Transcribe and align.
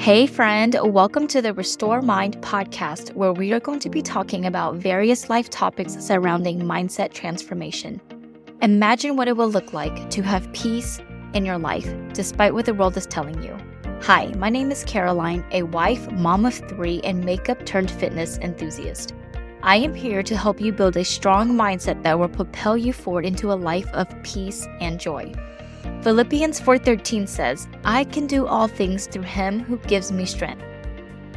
Hey, 0.00 0.26
friend, 0.26 0.78
welcome 0.82 1.26
to 1.26 1.42
the 1.42 1.52
Restored 1.52 2.04
Mind 2.04 2.40
podcast, 2.40 3.14
where 3.14 3.34
we 3.34 3.52
are 3.52 3.60
going 3.60 3.80
to 3.80 3.90
be 3.90 4.00
talking 4.00 4.46
about 4.46 4.76
various 4.76 5.28
life 5.28 5.50
topics 5.50 5.92
surrounding 6.02 6.60
mindset 6.62 7.12
transformation. 7.12 8.00
Imagine 8.62 9.16
what 9.16 9.28
it 9.28 9.36
will 9.36 9.50
look 9.50 9.74
like 9.74 10.08
to 10.08 10.22
have 10.22 10.50
peace 10.54 11.02
in 11.34 11.44
your 11.44 11.58
life, 11.58 11.94
despite 12.14 12.54
what 12.54 12.64
the 12.64 12.72
world 12.72 12.96
is 12.96 13.04
telling 13.04 13.42
you. 13.42 13.54
Hi, 14.00 14.28
my 14.38 14.48
name 14.48 14.70
is 14.70 14.84
Caroline, 14.84 15.44
a 15.50 15.64
wife, 15.64 16.10
mom 16.12 16.46
of 16.46 16.54
three, 16.54 17.02
and 17.02 17.22
makeup 17.22 17.66
turned 17.66 17.90
fitness 17.90 18.38
enthusiast. 18.38 19.12
I 19.62 19.76
am 19.76 19.94
here 19.94 20.22
to 20.22 20.34
help 20.34 20.62
you 20.62 20.72
build 20.72 20.96
a 20.96 21.04
strong 21.04 21.50
mindset 21.50 22.02
that 22.04 22.18
will 22.18 22.30
propel 22.30 22.74
you 22.74 22.94
forward 22.94 23.26
into 23.26 23.52
a 23.52 23.60
life 23.68 23.88
of 23.92 24.08
peace 24.22 24.66
and 24.80 24.98
joy. 24.98 25.30
Philippians 26.02 26.60
4:13 26.60 27.26
says, 27.26 27.68
"I 27.84 28.04
can 28.04 28.26
do 28.26 28.46
all 28.46 28.68
things 28.68 29.06
through 29.06 29.24
him 29.24 29.60
who 29.60 29.76
gives 29.78 30.10
me 30.12 30.24
strength." 30.24 30.64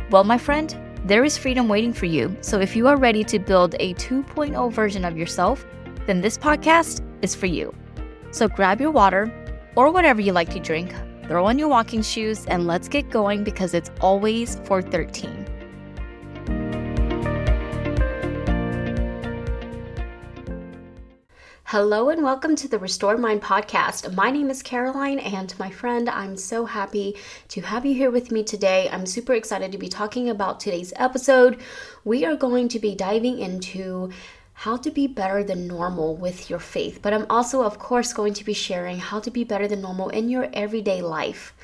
Well, 0.09 0.23
my 0.23 0.37
friend, 0.37 0.75
there 1.05 1.25
is 1.25 1.37
freedom 1.37 1.67
waiting 1.67 1.91
for 1.91 2.05
you. 2.05 2.35
So 2.41 2.59
if 2.59 2.75
you 2.75 2.87
are 2.87 2.97
ready 2.97 3.23
to 3.25 3.39
build 3.39 3.75
a 3.79 3.93
2.0 3.95 4.69
version 4.69 5.03
of 5.03 5.17
yourself, 5.17 5.65
then 6.05 6.21
this 6.21 6.37
podcast 6.37 7.01
is 7.21 7.35
for 7.35 7.47
you. 7.47 7.73
So 8.31 8.47
grab 8.47 8.79
your 8.79 8.91
water 8.91 9.31
or 9.75 9.91
whatever 9.91 10.21
you 10.21 10.31
like 10.31 10.49
to 10.53 10.59
drink, 10.59 10.93
throw 11.27 11.45
on 11.45 11.59
your 11.59 11.67
walking 11.67 12.01
shoes 12.01 12.45
and 12.45 12.67
let's 12.67 12.87
get 12.87 13.09
going 13.09 13.43
because 13.43 13.73
it's 13.73 13.91
always 14.01 14.57
413. 14.65 15.42
Hello 21.73 22.09
and 22.09 22.21
welcome 22.21 22.55
to 22.57 22.67
the 22.67 22.77
Restored 22.77 23.19
Mind 23.19 23.41
podcast. 23.41 24.13
My 24.13 24.29
name 24.29 24.51
is 24.51 24.61
Caroline, 24.61 25.17
and 25.17 25.57
my 25.57 25.71
friend, 25.71 26.07
I'm 26.07 26.37
so 26.37 26.65
happy 26.65 27.15
to 27.47 27.61
have 27.61 27.83
you 27.83 27.95
here 27.95 28.11
with 28.11 28.29
me 28.29 28.43
today. 28.43 28.87
I'm 28.91 29.07
super 29.07 29.33
excited 29.33 29.71
to 29.71 29.79
be 29.79 29.87
talking 29.87 30.29
about 30.29 30.59
today's 30.59 30.93
episode. 30.97 31.59
We 32.05 32.25
are 32.25 32.35
going 32.35 32.67
to 32.67 32.79
be 32.79 32.93
diving 32.93 33.39
into 33.39 34.11
how 34.53 34.77
to 34.77 34.91
be 34.91 35.07
better 35.07 35.43
than 35.43 35.65
normal 35.65 36.15
with 36.15 36.47
your 36.47 36.59
faith, 36.59 36.99
but 37.01 37.11
I'm 37.11 37.25
also, 37.27 37.63
of 37.63 37.79
course, 37.79 38.13
going 38.13 38.35
to 38.35 38.45
be 38.45 38.53
sharing 38.53 38.99
how 38.99 39.19
to 39.21 39.31
be 39.31 39.43
better 39.43 39.67
than 39.67 39.81
normal 39.81 40.09
in 40.09 40.29
your 40.29 40.49
everyday 40.53 41.01
life. 41.01 41.55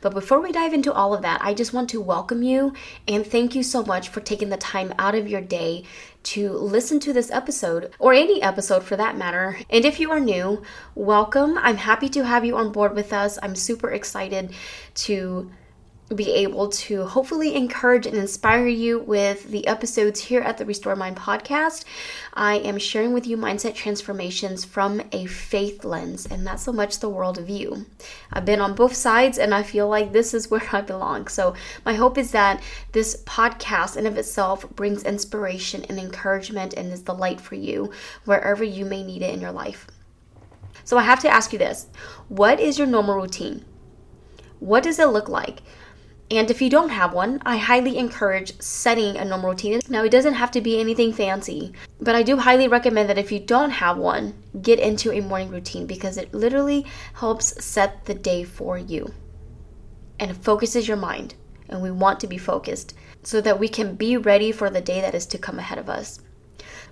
But 0.00 0.14
before 0.14 0.40
we 0.40 0.50
dive 0.50 0.72
into 0.72 0.92
all 0.94 1.12
of 1.12 1.20
that, 1.22 1.42
I 1.42 1.52
just 1.52 1.74
want 1.74 1.90
to 1.90 2.00
welcome 2.00 2.42
you 2.42 2.72
and 3.06 3.26
thank 3.26 3.54
you 3.54 3.62
so 3.62 3.82
much 3.82 4.08
for 4.08 4.20
taking 4.20 4.48
the 4.48 4.56
time 4.56 4.94
out 4.98 5.14
of 5.14 5.28
your 5.28 5.42
day 5.42 5.84
to 6.24 6.52
listen 6.52 7.00
to 7.00 7.12
this 7.12 7.30
episode, 7.30 7.92
or 7.98 8.12
any 8.12 8.42
episode 8.42 8.82
for 8.84 8.96
that 8.96 9.16
matter. 9.16 9.58
And 9.70 9.84
if 9.84 9.98
you 10.00 10.10
are 10.10 10.20
new, 10.20 10.62
welcome. 10.94 11.56
I'm 11.58 11.76
happy 11.76 12.08
to 12.10 12.24
have 12.24 12.44
you 12.44 12.56
on 12.56 12.72
board 12.72 12.94
with 12.94 13.12
us. 13.12 13.38
I'm 13.42 13.56
super 13.56 13.90
excited 13.90 14.52
to 14.94 15.50
be 16.14 16.32
able 16.32 16.68
to 16.68 17.04
hopefully 17.04 17.54
encourage 17.54 18.06
and 18.06 18.16
inspire 18.16 18.66
you 18.66 18.98
with 18.98 19.50
the 19.50 19.66
episodes 19.66 20.20
here 20.20 20.40
at 20.40 20.56
the 20.56 20.64
Restored 20.64 20.96
Mind 20.96 21.16
podcast. 21.16 21.84
I 22.32 22.54
am 22.54 22.78
sharing 22.78 23.12
with 23.12 23.26
you 23.26 23.36
mindset 23.36 23.74
transformations 23.74 24.64
from 24.64 25.02
a 25.12 25.26
faith 25.26 25.84
lens, 25.84 26.24
and 26.24 26.42
not 26.42 26.60
so 26.60 26.72
much 26.72 27.00
the 27.00 27.10
world 27.10 27.36
view. 27.38 27.84
I've 28.32 28.46
been 28.46 28.60
on 28.60 28.74
both 28.74 28.94
sides, 28.94 29.36
and 29.36 29.54
I 29.54 29.62
feel 29.62 29.86
like 29.86 30.12
this 30.12 30.32
is 30.32 30.50
where 30.50 30.66
I 30.72 30.80
belong. 30.80 31.28
So, 31.28 31.54
my 31.84 31.92
hope 31.92 32.16
is 32.16 32.30
that 32.30 32.62
this 32.92 33.22
podcast 33.24 33.96
in 33.96 34.06
of 34.06 34.16
itself 34.16 34.68
brings 34.70 35.04
inspiration 35.04 35.84
and 35.90 35.98
encouragement 35.98 36.72
and 36.72 36.90
is 36.90 37.02
the 37.02 37.14
light 37.14 37.40
for 37.40 37.54
you 37.54 37.92
wherever 38.24 38.64
you 38.64 38.86
may 38.86 39.02
need 39.02 39.20
it 39.20 39.34
in 39.34 39.42
your 39.42 39.52
life. 39.52 39.86
So, 40.84 40.96
I 40.96 41.02
have 41.02 41.20
to 41.20 41.28
ask 41.28 41.52
you 41.52 41.58
this 41.58 41.86
What 42.28 42.60
is 42.60 42.78
your 42.78 42.86
normal 42.86 43.16
routine? 43.16 43.66
What 44.58 44.82
does 44.82 44.98
it 44.98 45.06
look 45.06 45.28
like? 45.28 45.60
And 46.30 46.50
if 46.50 46.60
you 46.60 46.68
don't 46.68 46.90
have 46.90 47.14
one, 47.14 47.40
I 47.46 47.56
highly 47.56 47.96
encourage 47.96 48.60
setting 48.60 49.16
a 49.16 49.24
normal 49.24 49.50
routine. 49.50 49.80
Now, 49.88 50.04
it 50.04 50.10
doesn't 50.10 50.34
have 50.34 50.50
to 50.50 50.60
be 50.60 50.78
anything 50.78 51.12
fancy, 51.12 51.72
but 52.00 52.14
I 52.14 52.22
do 52.22 52.36
highly 52.36 52.68
recommend 52.68 53.08
that 53.08 53.16
if 53.16 53.32
you 53.32 53.40
don't 53.40 53.70
have 53.70 53.96
one, 53.96 54.34
get 54.60 54.78
into 54.78 55.10
a 55.10 55.22
morning 55.22 55.50
routine 55.50 55.86
because 55.86 56.18
it 56.18 56.34
literally 56.34 56.84
helps 57.14 57.64
set 57.64 58.04
the 58.04 58.14
day 58.14 58.44
for 58.44 58.76
you 58.76 59.14
and 60.20 60.36
focuses 60.36 60.86
your 60.86 60.98
mind. 60.98 61.34
And 61.70 61.80
we 61.80 61.90
want 61.90 62.20
to 62.20 62.26
be 62.26 62.38
focused 62.38 62.94
so 63.22 63.40
that 63.40 63.58
we 63.58 63.68
can 63.68 63.94
be 63.94 64.16
ready 64.16 64.52
for 64.52 64.68
the 64.68 64.80
day 64.80 65.00
that 65.00 65.14
is 65.14 65.26
to 65.26 65.38
come 65.38 65.58
ahead 65.58 65.78
of 65.78 65.88
us. 65.88 66.20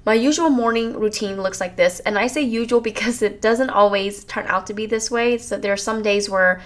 My 0.07 0.15
usual 0.15 0.51
morning 0.51 0.99
routine 0.99 1.43
looks 1.43 1.61
like 1.61 1.77
this, 1.77 2.01
and 2.01 2.19
I 2.19 2.27
say 2.27 2.41
usual 2.41 2.81
because 2.81 3.21
it 3.23 3.43
doesn't 3.43 3.71
always 3.71 4.25
turn 4.25 4.47
out 4.47 4.67
to 4.69 4.75
be 4.75 4.87
this 4.87 5.11
way. 5.11 5.37
So 5.37 5.59
there 5.59 5.73
are 5.73 5.77
some 5.77 6.01
days 6.03 6.31
where 6.31 6.63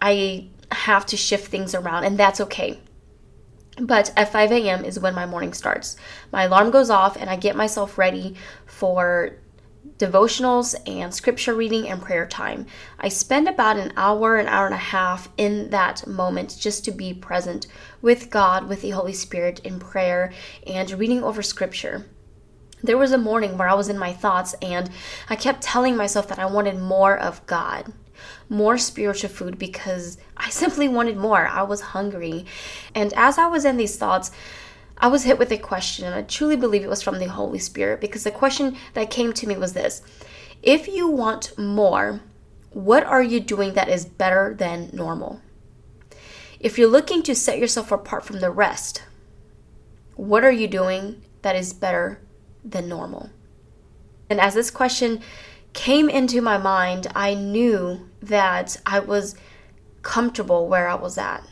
I 0.00 0.48
have 0.74 1.06
to 1.06 1.16
shift 1.16 1.48
things 1.48 1.74
around, 1.74 2.04
and 2.04 2.18
that's 2.18 2.40
okay. 2.40 2.80
But 3.78 4.12
at 4.16 4.32
5 4.32 4.52
a.m. 4.52 4.84
is 4.84 5.00
when 5.00 5.14
my 5.14 5.26
morning 5.26 5.52
starts. 5.52 5.96
My 6.30 6.44
alarm 6.44 6.70
goes 6.70 6.90
off, 6.90 7.16
and 7.16 7.30
I 7.30 7.36
get 7.36 7.56
myself 7.56 7.96
ready 7.96 8.36
for 8.66 9.38
devotionals 9.98 10.74
and 10.86 11.14
scripture 11.14 11.54
reading 11.54 11.88
and 11.88 12.02
prayer 12.02 12.26
time. 12.26 12.66
I 12.98 13.08
spend 13.08 13.48
about 13.48 13.76
an 13.76 13.92
hour, 13.96 14.36
an 14.36 14.48
hour 14.48 14.66
and 14.66 14.74
a 14.74 14.78
half 14.78 15.28
in 15.36 15.70
that 15.70 16.06
moment 16.06 16.56
just 16.58 16.84
to 16.84 16.90
be 16.90 17.14
present 17.14 17.66
with 18.00 18.30
God, 18.30 18.68
with 18.68 18.82
the 18.82 18.90
Holy 18.90 19.12
Spirit 19.12 19.60
in 19.60 19.78
prayer 19.78 20.32
and 20.66 20.90
reading 20.92 21.22
over 21.22 21.42
scripture. 21.42 22.06
There 22.82 22.98
was 22.98 23.12
a 23.12 23.18
morning 23.18 23.56
where 23.56 23.68
I 23.68 23.74
was 23.74 23.88
in 23.88 23.98
my 23.98 24.12
thoughts 24.12 24.54
and 24.60 24.90
I 25.30 25.36
kept 25.36 25.62
telling 25.62 25.96
myself 25.96 26.26
that 26.28 26.38
I 26.40 26.46
wanted 26.46 26.78
more 26.78 27.16
of 27.16 27.44
God 27.46 27.92
more 28.52 28.78
spiritual 28.78 29.30
food 29.30 29.58
because 29.58 30.18
I 30.36 30.50
simply 30.50 30.86
wanted 30.86 31.16
more. 31.16 31.48
I 31.48 31.62
was 31.62 31.80
hungry. 31.80 32.44
And 32.94 33.12
as 33.14 33.38
I 33.38 33.46
was 33.46 33.64
in 33.64 33.78
these 33.78 33.96
thoughts, 33.96 34.30
I 34.98 35.08
was 35.08 35.24
hit 35.24 35.38
with 35.38 35.50
a 35.50 35.58
question, 35.58 36.04
and 36.04 36.14
I 36.14 36.22
truly 36.22 36.54
believe 36.54 36.84
it 36.84 36.88
was 36.88 37.02
from 37.02 37.18
the 37.18 37.26
Holy 37.26 37.58
Spirit 37.58 38.00
because 38.00 38.22
the 38.22 38.30
question 38.30 38.76
that 38.94 39.10
came 39.10 39.32
to 39.32 39.48
me 39.48 39.56
was 39.56 39.72
this 39.72 40.02
If 40.62 40.86
you 40.86 41.08
want 41.08 41.58
more, 41.58 42.20
what 42.70 43.02
are 43.02 43.22
you 43.22 43.40
doing 43.40 43.74
that 43.74 43.88
is 43.88 44.04
better 44.04 44.54
than 44.54 44.90
normal? 44.92 45.40
If 46.60 46.78
you're 46.78 46.88
looking 46.88 47.24
to 47.24 47.34
set 47.34 47.58
yourself 47.58 47.90
apart 47.90 48.24
from 48.24 48.38
the 48.38 48.50
rest, 48.50 49.02
what 50.14 50.44
are 50.44 50.52
you 50.52 50.68
doing 50.68 51.22
that 51.40 51.56
is 51.56 51.72
better 51.72 52.20
than 52.64 52.88
normal? 52.88 53.30
And 54.30 54.40
as 54.40 54.54
this 54.54 54.70
question 54.70 55.20
came 55.72 56.08
into 56.08 56.40
my 56.40 56.58
mind, 56.58 57.06
I 57.14 57.34
knew 57.34 58.08
that 58.20 58.76
I 58.86 59.00
was 59.00 59.34
comfortable 60.02 60.68
where 60.68 60.88
I 60.88 60.94
was 60.94 61.16
at, 61.16 61.46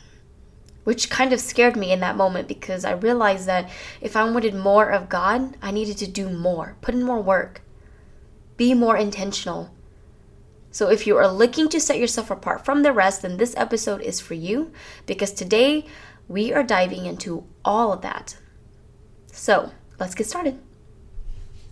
which 0.83 1.09
kind 1.09 1.33
of 1.33 1.39
scared 1.39 1.75
me 1.75 1.91
in 1.91 1.99
that 2.01 2.17
moment 2.17 2.47
because 2.47 2.85
I 2.85 2.91
realized 2.91 3.47
that 3.47 3.69
if 3.99 4.15
I 4.15 4.29
wanted 4.29 4.53
more 4.53 4.89
of 4.89 5.09
God, 5.09 5.57
I 5.61 5.71
needed 5.71 5.97
to 5.97 6.07
do 6.07 6.29
more, 6.29 6.77
put 6.81 6.95
in 6.95 7.03
more 7.03 7.21
work, 7.21 7.61
be 8.57 8.73
more 8.73 8.97
intentional. 8.97 9.71
So, 10.73 10.89
if 10.89 11.05
you 11.05 11.17
are 11.17 11.27
looking 11.27 11.67
to 11.69 11.81
set 11.81 11.97
yourself 11.97 12.31
apart 12.31 12.63
from 12.63 12.83
the 12.83 12.93
rest, 12.93 13.23
then 13.23 13.35
this 13.35 13.53
episode 13.57 14.01
is 14.01 14.21
for 14.21 14.35
you 14.35 14.71
because 15.05 15.33
today 15.33 15.85
we 16.29 16.53
are 16.53 16.63
diving 16.63 17.05
into 17.05 17.43
all 17.65 17.91
of 17.91 18.01
that. 18.01 18.37
So, 19.25 19.71
let's 19.99 20.15
get 20.15 20.27
started. 20.27 20.59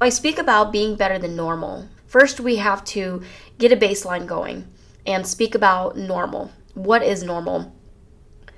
I 0.02 0.10
speak 0.10 0.38
about 0.38 0.74
being 0.74 0.96
better 0.96 1.18
than 1.18 1.36
normal. 1.36 1.88
First, 2.10 2.40
we 2.40 2.56
have 2.56 2.84
to 2.86 3.22
get 3.60 3.72
a 3.72 3.78
baseline 3.78 4.26
going 4.26 4.68
and 5.06 5.28
speak 5.28 5.54
about 5.54 5.96
normal. 5.96 6.52
What 6.74 7.04
is 7.04 7.22
normal? 7.22 7.72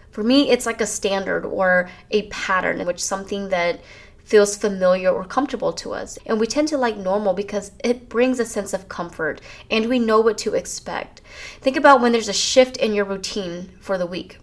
For 0.10 0.24
me, 0.24 0.50
it's 0.50 0.66
like 0.66 0.80
a 0.80 0.86
standard 0.86 1.46
or 1.46 1.90
a 2.12 2.30
pattern 2.30 2.86
which 2.86 3.04
something 3.04 3.50
that 3.50 3.82
feels 4.24 4.56
familiar 4.56 5.10
or 5.10 5.26
comfortable 5.26 5.74
to 5.74 5.92
us. 5.92 6.18
And 6.26 6.40
we 6.40 6.48
tend 6.48 6.70
to 6.70 6.78
like 6.78 6.96
normal 6.96 7.34
because 7.34 7.74
it 7.84 8.08
brings 8.08 8.40
a 8.40 8.46
sense 8.46 8.74
of 8.74 8.88
comfort 8.88 9.42
and 9.70 9.90
we 9.90 10.00
know 10.00 10.22
what 10.22 10.38
to 10.40 10.54
expect. 10.54 11.20
Think 11.60 11.76
about 11.76 12.00
when 12.00 12.14
there's 12.14 12.30
a 12.30 12.34
shift 12.34 12.78
in 12.78 12.94
your 12.94 13.04
routine 13.04 13.72
for 13.82 13.98
the 13.98 14.06
week 14.06 14.40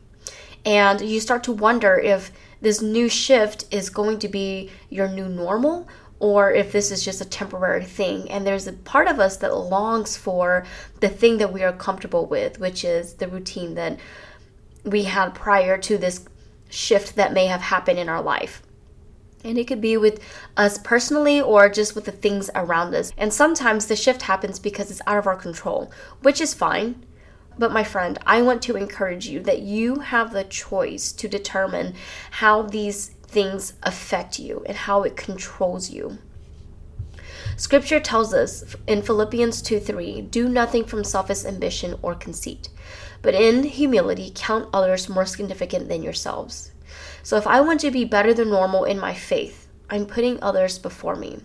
and 0.67 1.01
you 1.01 1.19
start 1.19 1.43
to 1.45 1.53
wonder 1.53 1.99
if 1.99 2.31
this 2.61 2.83
new 2.83 3.09
shift 3.09 3.65
is 3.71 3.89
going 3.89 4.19
to 4.19 4.29
be 4.29 4.71
your 4.91 5.09
new 5.09 5.29
normal 5.29 5.89
or 6.21 6.53
if 6.53 6.73
this 6.73 6.91
is 6.91 7.05
just 7.05 7.21
a 7.21 7.25
temporary 7.25 7.85
thing. 7.85 8.31
And 8.31 8.47
there's 8.47 8.67
a 8.67 8.73
part 8.73 9.09
of 9.09 9.21
us 9.21 9.37
that 9.39 9.55
longs 9.57 10.17
for 10.17 10.67
the 11.01 11.09
thing 11.09 11.39
that 11.39 11.53
we 11.53 11.63
are 11.63 11.73
comfortable 11.73 12.27
with, 12.27 12.59
which 12.59 12.85
is 12.85 13.15
the 13.15 13.29
routine 13.29 13.75
that 13.75 13.99
we 14.85 15.05
had 15.05 15.35
prior 15.35 15.79
to 15.79 15.99
this 15.99 16.25
shift 16.71 17.17
that 17.17 17.33
may 17.33 17.47
have 17.47 17.61
happened 17.61 17.99
in 17.99 18.09
our 18.09 18.23
life. 18.23 18.63
And 19.45 19.57
it 19.57 19.69
could 19.69 19.81
be 19.81 19.97
with 19.97 20.21
us 20.57 20.79
personally 20.79 21.41
or 21.41 21.69
just 21.69 21.95
with 21.95 22.07
the 22.07 22.13
things 22.13 22.51
around 22.55 22.95
us. 22.95 23.13
And 23.17 23.33
sometimes 23.33 23.87
the 23.87 23.95
shift 23.95 24.23
happens 24.23 24.59
because 24.59 24.91
it's 24.91 25.01
out 25.07 25.19
of 25.19 25.27
our 25.27 25.37
control, 25.37 25.93
which 26.23 26.41
is 26.41 26.55
fine. 26.55 27.05
But 27.57 27.73
my 27.73 27.85
friend, 27.85 28.19
I 28.27 28.43
want 28.43 28.63
to 28.63 28.77
encourage 28.77 29.29
you 29.29 29.41
that 29.41 29.61
you 29.61 30.01
have 30.01 30.33
the 30.33 30.45
choice 30.45 31.13
to 31.13 31.29
determine 31.29 31.95
how 32.33 32.63
these 32.63 33.13
things 33.29 33.75
affect 33.83 34.39
you 34.39 34.65
and 34.67 34.77
how 34.77 35.03
it 35.03 35.17
controls 35.17 35.91
you. 35.91 36.19
Scripture 37.57 38.01
tells 38.01 38.33
us 38.33 38.77
in 38.87 39.03
Philippians 39.03 39.63
2 39.63 39.81
3, 39.81 40.23
do 40.23 40.49
nothing 40.49 40.85
from 40.85 41.05
selfish 41.05 41.45
ambition 41.45 41.99
or 42.03 42.15
conceit, 42.15 42.69
but 43.21 43.35
in 43.35 43.63
humility, 43.65 44.33
count 44.35 44.69
others 44.73 45.09
more 45.09 45.27
significant 45.27 45.89
than 45.89 46.03
yourselves. 46.03 46.73
So 47.23 47.37
if 47.37 47.47
I 47.47 47.61
want 47.61 47.81
to 47.81 47.91
be 47.91 48.05
better 48.05 48.33
than 48.33 48.51
normal 48.51 48.85
in 48.85 48.99
my 48.99 49.13
faith, 49.13 49.69
I'm 49.91 50.07
putting 50.07 50.43
others 50.43 50.79
before 50.79 51.17
me. 51.17 51.41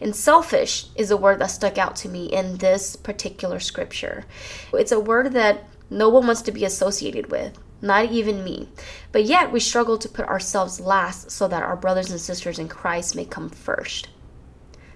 And 0.00 0.14
selfish 0.14 0.86
is 0.96 1.10
a 1.10 1.16
word 1.16 1.40
that 1.40 1.50
stuck 1.50 1.76
out 1.76 1.96
to 1.96 2.08
me 2.08 2.26
in 2.26 2.58
this 2.58 2.96
particular 2.96 3.60
scripture. 3.60 4.24
It's 4.72 4.92
a 4.92 5.00
word 5.00 5.32
that 5.32 5.64
no 5.90 6.08
one 6.08 6.26
wants 6.26 6.42
to 6.42 6.52
be 6.52 6.64
associated 6.64 7.30
with, 7.30 7.58
not 7.80 8.10
even 8.10 8.44
me. 8.44 8.68
But 9.12 9.24
yet 9.24 9.52
we 9.52 9.60
struggle 9.60 9.98
to 9.98 10.08
put 10.08 10.26
ourselves 10.26 10.80
last 10.80 11.30
so 11.30 11.48
that 11.48 11.62
our 11.62 11.76
brothers 11.76 12.10
and 12.10 12.20
sisters 12.20 12.58
in 12.58 12.68
Christ 12.68 13.14
may 13.14 13.24
come 13.24 13.48
first. 13.48 14.08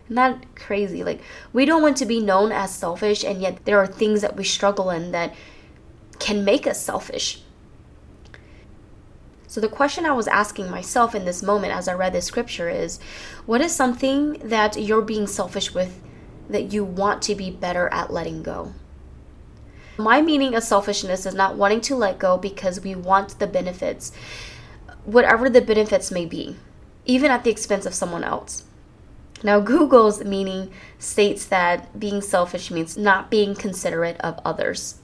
Isn't 0.06 0.16
that 0.16 0.54
crazy? 0.56 1.04
Like, 1.04 1.20
we 1.52 1.64
don't 1.64 1.82
want 1.82 1.96
to 1.98 2.06
be 2.06 2.20
known 2.20 2.52
as 2.52 2.74
selfish, 2.74 3.24
and 3.24 3.40
yet 3.40 3.64
there 3.64 3.78
are 3.78 3.86
things 3.86 4.20
that 4.20 4.36
we 4.36 4.44
struggle 4.44 4.90
in 4.90 5.12
that 5.12 5.34
can 6.18 6.44
make 6.44 6.66
us 6.66 6.82
selfish. 6.82 7.42
So, 9.46 9.60
the 9.60 9.68
question 9.68 10.06
I 10.06 10.12
was 10.12 10.28
asking 10.28 10.70
myself 10.70 11.14
in 11.14 11.24
this 11.24 11.42
moment 11.42 11.74
as 11.74 11.86
I 11.86 11.94
read 11.94 12.12
this 12.12 12.24
scripture 12.24 12.68
is 12.68 12.98
what 13.46 13.60
is 13.60 13.74
something 13.74 14.34
that 14.44 14.80
you're 14.80 15.02
being 15.02 15.26
selfish 15.26 15.74
with 15.74 16.02
that 16.48 16.72
you 16.72 16.84
want 16.84 17.22
to 17.22 17.34
be 17.34 17.50
better 17.50 17.88
at 17.92 18.12
letting 18.12 18.42
go? 18.42 18.72
My 19.98 20.22
meaning 20.22 20.54
of 20.54 20.62
selfishness 20.62 21.26
is 21.26 21.34
not 21.34 21.56
wanting 21.56 21.80
to 21.82 21.96
let 21.96 22.18
go 22.18 22.38
because 22.38 22.80
we 22.80 22.94
want 22.94 23.38
the 23.38 23.46
benefits, 23.46 24.12
whatever 25.04 25.50
the 25.50 25.60
benefits 25.60 26.10
may 26.10 26.24
be, 26.24 26.56
even 27.04 27.30
at 27.30 27.44
the 27.44 27.50
expense 27.50 27.84
of 27.84 27.94
someone 27.94 28.24
else. 28.24 28.64
Now, 29.44 29.60
Google's 29.60 30.24
meaning 30.24 30.70
states 30.98 31.44
that 31.46 31.98
being 31.98 32.20
selfish 32.20 32.70
means 32.70 32.96
not 32.96 33.30
being 33.30 33.54
considerate 33.54 34.20
of 34.20 34.38
others. 34.44 34.98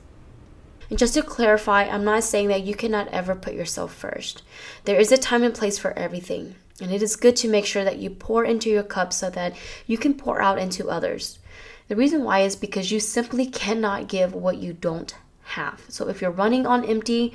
And 0.91 0.99
just 0.99 1.15
to 1.15 1.23
clarify, 1.23 1.85
I'm 1.85 2.05
not 2.05 2.25
saying 2.25 2.49
that 2.49 2.63
you 2.63 2.75
cannot 2.75 3.09
ever 3.09 3.35
put 3.35 3.55
yourself 3.55 3.93
first. 3.93 4.43
There 4.85 4.99
is 4.99 5.13
a 5.13 5.19
time 5.19 5.43
and 5.43 5.55
place 5.55 5.79
for 5.79 5.93
everything. 5.99 6.55
And 6.81 6.93
it 6.93 7.03
is 7.03 7.17
good 7.17 7.35
to 7.37 7.49
make 7.49 7.67
sure 7.67 7.85
that 7.85 7.99
you 7.99 8.09
pour 8.09 8.45
into 8.45 8.71
your 8.71 8.85
cup 8.85 9.13
so 9.13 9.29
that 9.31 9.57
you 9.87 9.99
can 9.99 10.15
pour 10.15 10.41
out 10.41 10.59
into 10.59 10.89
others. 10.89 11.41
The 11.89 11.97
reason 11.97 12.23
why 12.23 12.41
is 12.41 12.55
because 12.55 12.93
you 12.93 13.01
simply 13.01 13.47
cannot 13.47 14.09
give 14.09 14.35
what 14.35 14.59
you 14.59 14.73
don't 14.73 15.15
have. 15.43 15.83
So 15.89 16.09
if 16.09 16.21
you're 16.21 16.31
running 16.31 16.67
on 16.67 16.85
empty, 16.85 17.35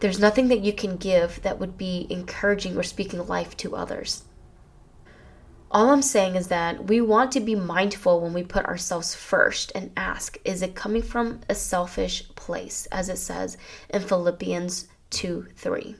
there's 0.00 0.20
nothing 0.20 0.48
that 0.48 0.60
you 0.60 0.72
can 0.72 0.96
give 0.96 1.42
that 1.42 1.58
would 1.58 1.76
be 1.76 2.06
encouraging 2.08 2.76
or 2.76 2.84
speaking 2.84 3.26
life 3.26 3.56
to 3.58 3.74
others. 3.74 4.22
All 5.70 5.90
I'm 5.90 6.02
saying 6.02 6.36
is 6.36 6.48
that 6.48 6.86
we 6.86 7.00
want 7.00 7.32
to 7.32 7.40
be 7.40 7.54
mindful 7.54 8.20
when 8.20 8.32
we 8.32 8.42
put 8.42 8.64
ourselves 8.64 9.14
first 9.14 9.70
and 9.74 9.90
ask, 9.96 10.38
is 10.44 10.62
it 10.62 10.74
coming 10.74 11.02
from 11.02 11.40
a 11.48 11.54
selfish 11.54 12.26
place, 12.36 12.86
as 12.90 13.08
it 13.08 13.18
says 13.18 13.58
in 13.90 14.00
Philippians 14.00 14.88
2 15.10 15.48
3. 15.56 15.96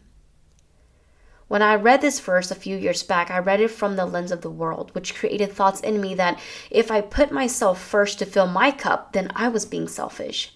When 1.48 1.62
I 1.62 1.76
read 1.76 2.02
this 2.02 2.20
verse 2.20 2.50
a 2.50 2.54
few 2.54 2.76
years 2.76 3.02
back, 3.02 3.30
I 3.30 3.38
read 3.38 3.60
it 3.60 3.70
from 3.70 3.96
the 3.96 4.04
lens 4.04 4.30
of 4.30 4.42
the 4.42 4.50
world, 4.50 4.94
which 4.94 5.14
created 5.14 5.50
thoughts 5.50 5.80
in 5.80 6.00
me 6.00 6.14
that 6.14 6.38
if 6.70 6.90
I 6.90 7.00
put 7.00 7.32
myself 7.32 7.80
first 7.82 8.18
to 8.18 8.26
fill 8.26 8.46
my 8.46 8.70
cup, 8.70 9.14
then 9.14 9.32
I 9.34 9.48
was 9.48 9.64
being 9.64 9.88
selfish. 9.88 10.54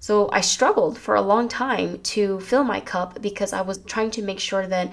So 0.00 0.30
I 0.32 0.40
struggled 0.40 0.98
for 0.98 1.14
a 1.14 1.20
long 1.20 1.48
time 1.48 2.00
to 2.14 2.40
fill 2.40 2.64
my 2.64 2.80
cup 2.80 3.20
because 3.20 3.52
I 3.52 3.60
was 3.60 3.78
trying 3.78 4.10
to 4.12 4.22
make 4.22 4.40
sure 4.40 4.66
that 4.66 4.92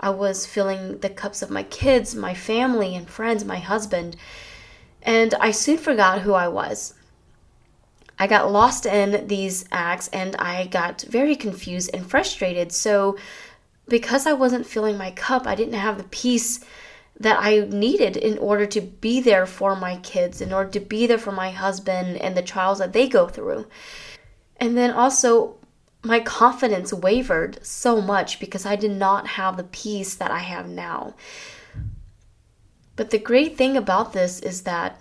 I 0.00 0.10
was 0.10 0.46
filling 0.46 0.98
the 0.98 1.10
cups 1.10 1.40
of 1.42 1.50
my 1.50 1.62
kids, 1.62 2.14
my 2.14 2.34
family, 2.34 2.96
and 2.96 3.08
friends, 3.08 3.44
my 3.44 3.58
husband. 3.58 4.16
And 5.02 5.32
I 5.34 5.52
soon 5.52 5.78
forgot 5.78 6.22
who 6.22 6.32
I 6.32 6.48
was. 6.48 6.94
I 8.18 8.26
got 8.26 8.50
lost 8.50 8.86
in 8.86 9.26
these 9.26 9.64
acts 9.72 10.08
and 10.08 10.36
I 10.36 10.66
got 10.66 11.02
very 11.02 11.34
confused 11.34 11.90
and 11.92 12.08
frustrated. 12.08 12.70
So, 12.72 13.16
because 13.88 14.26
I 14.26 14.32
wasn't 14.32 14.66
filling 14.66 14.96
my 14.96 15.10
cup, 15.10 15.46
I 15.46 15.54
didn't 15.54 15.74
have 15.74 15.98
the 15.98 16.04
peace 16.04 16.64
that 17.18 17.38
I 17.40 17.60
needed 17.60 18.16
in 18.16 18.38
order 18.38 18.66
to 18.66 18.80
be 18.80 19.20
there 19.20 19.46
for 19.46 19.76
my 19.76 19.96
kids, 19.98 20.40
in 20.40 20.52
order 20.52 20.70
to 20.70 20.80
be 20.80 21.06
there 21.06 21.18
for 21.18 21.32
my 21.32 21.50
husband 21.50 22.16
and 22.16 22.36
the 22.36 22.42
trials 22.42 22.78
that 22.78 22.92
they 22.92 23.08
go 23.08 23.28
through. 23.28 23.66
And 24.56 24.76
then 24.76 24.90
also, 24.90 25.56
my 26.02 26.20
confidence 26.20 26.92
wavered 26.92 27.64
so 27.64 28.00
much 28.00 28.40
because 28.40 28.66
I 28.66 28.76
did 28.76 28.90
not 28.90 29.26
have 29.26 29.56
the 29.56 29.64
peace 29.64 30.14
that 30.16 30.30
I 30.30 30.38
have 30.38 30.68
now. 30.68 31.14
But 32.96 33.10
the 33.10 33.18
great 33.18 33.56
thing 33.56 33.76
about 33.76 34.12
this 34.12 34.40
is 34.40 34.62
that 34.62 35.00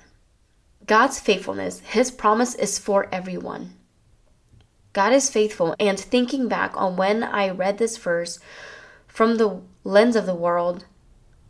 God's 0.86 1.20
faithfulness, 1.20 1.80
His 1.80 2.12
promise 2.12 2.56
is 2.56 2.80
for 2.80 3.08
everyone. 3.12 3.76
God 4.94 5.14
is 5.14 5.30
faithful, 5.30 5.76
and 5.80 6.00
thinking 6.00 6.48
back 6.48 6.78
on 6.78 6.96
when 6.96 7.24
I 7.24 7.50
read 7.50 7.80
this 7.80 7.98
verse 7.98 8.40
from 9.14 9.38
the 9.38 9.62
lens 9.84 10.16
of 10.16 10.26
the 10.26 10.34
world, 10.34 10.86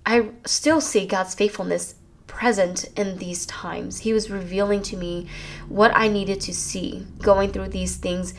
I 0.05 0.31
still 0.45 0.81
see 0.81 1.07
God's 1.07 1.33
faithfulness 1.33 1.95
present 2.27 2.83
in 2.97 3.19
these 3.19 3.45
times. 3.45 3.99
He 3.99 4.11
was 4.11 4.29
revealing 4.29 4.81
to 4.83 4.97
me 4.97 5.27
what 5.69 5.95
I 5.95 6.09
needed 6.09 6.41
to 6.41 6.53
see 6.53 7.07
going 7.19 7.53
through 7.53 7.69
these 7.69 7.95
things 7.95 8.33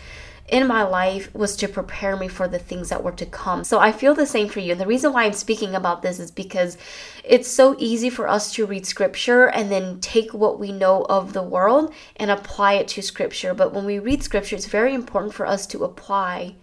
in 0.48 0.66
my 0.66 0.82
life 0.82 1.34
was 1.34 1.56
to 1.56 1.68
prepare 1.68 2.18
me 2.18 2.28
for 2.28 2.46
the 2.46 2.58
things 2.58 2.90
that 2.90 3.02
were 3.02 3.12
to 3.12 3.24
come. 3.24 3.64
So 3.64 3.78
I 3.78 3.92
feel 3.92 4.14
the 4.14 4.26
same 4.26 4.46
for 4.46 4.60
you. 4.60 4.72
And 4.72 4.80
the 4.80 4.86
reason 4.86 5.14
why 5.14 5.24
I'm 5.24 5.32
speaking 5.32 5.74
about 5.74 6.02
this 6.02 6.20
is 6.20 6.30
because 6.30 6.76
it's 7.24 7.48
so 7.48 7.76
easy 7.78 8.10
for 8.10 8.28
us 8.28 8.52
to 8.52 8.66
read 8.66 8.84
scripture 8.84 9.46
and 9.46 9.72
then 9.72 10.00
take 10.00 10.34
what 10.34 10.60
we 10.60 10.70
know 10.70 11.06
of 11.08 11.32
the 11.32 11.42
world 11.42 11.94
and 12.16 12.30
apply 12.30 12.74
it 12.74 12.88
to 12.88 13.00
scripture. 13.00 13.54
But 13.54 13.72
when 13.72 13.86
we 13.86 13.98
read 13.98 14.22
scripture, 14.22 14.56
it's 14.56 14.66
very 14.66 14.92
important 14.92 15.32
for 15.32 15.46
us 15.46 15.66
to 15.68 15.82
apply 15.82 16.56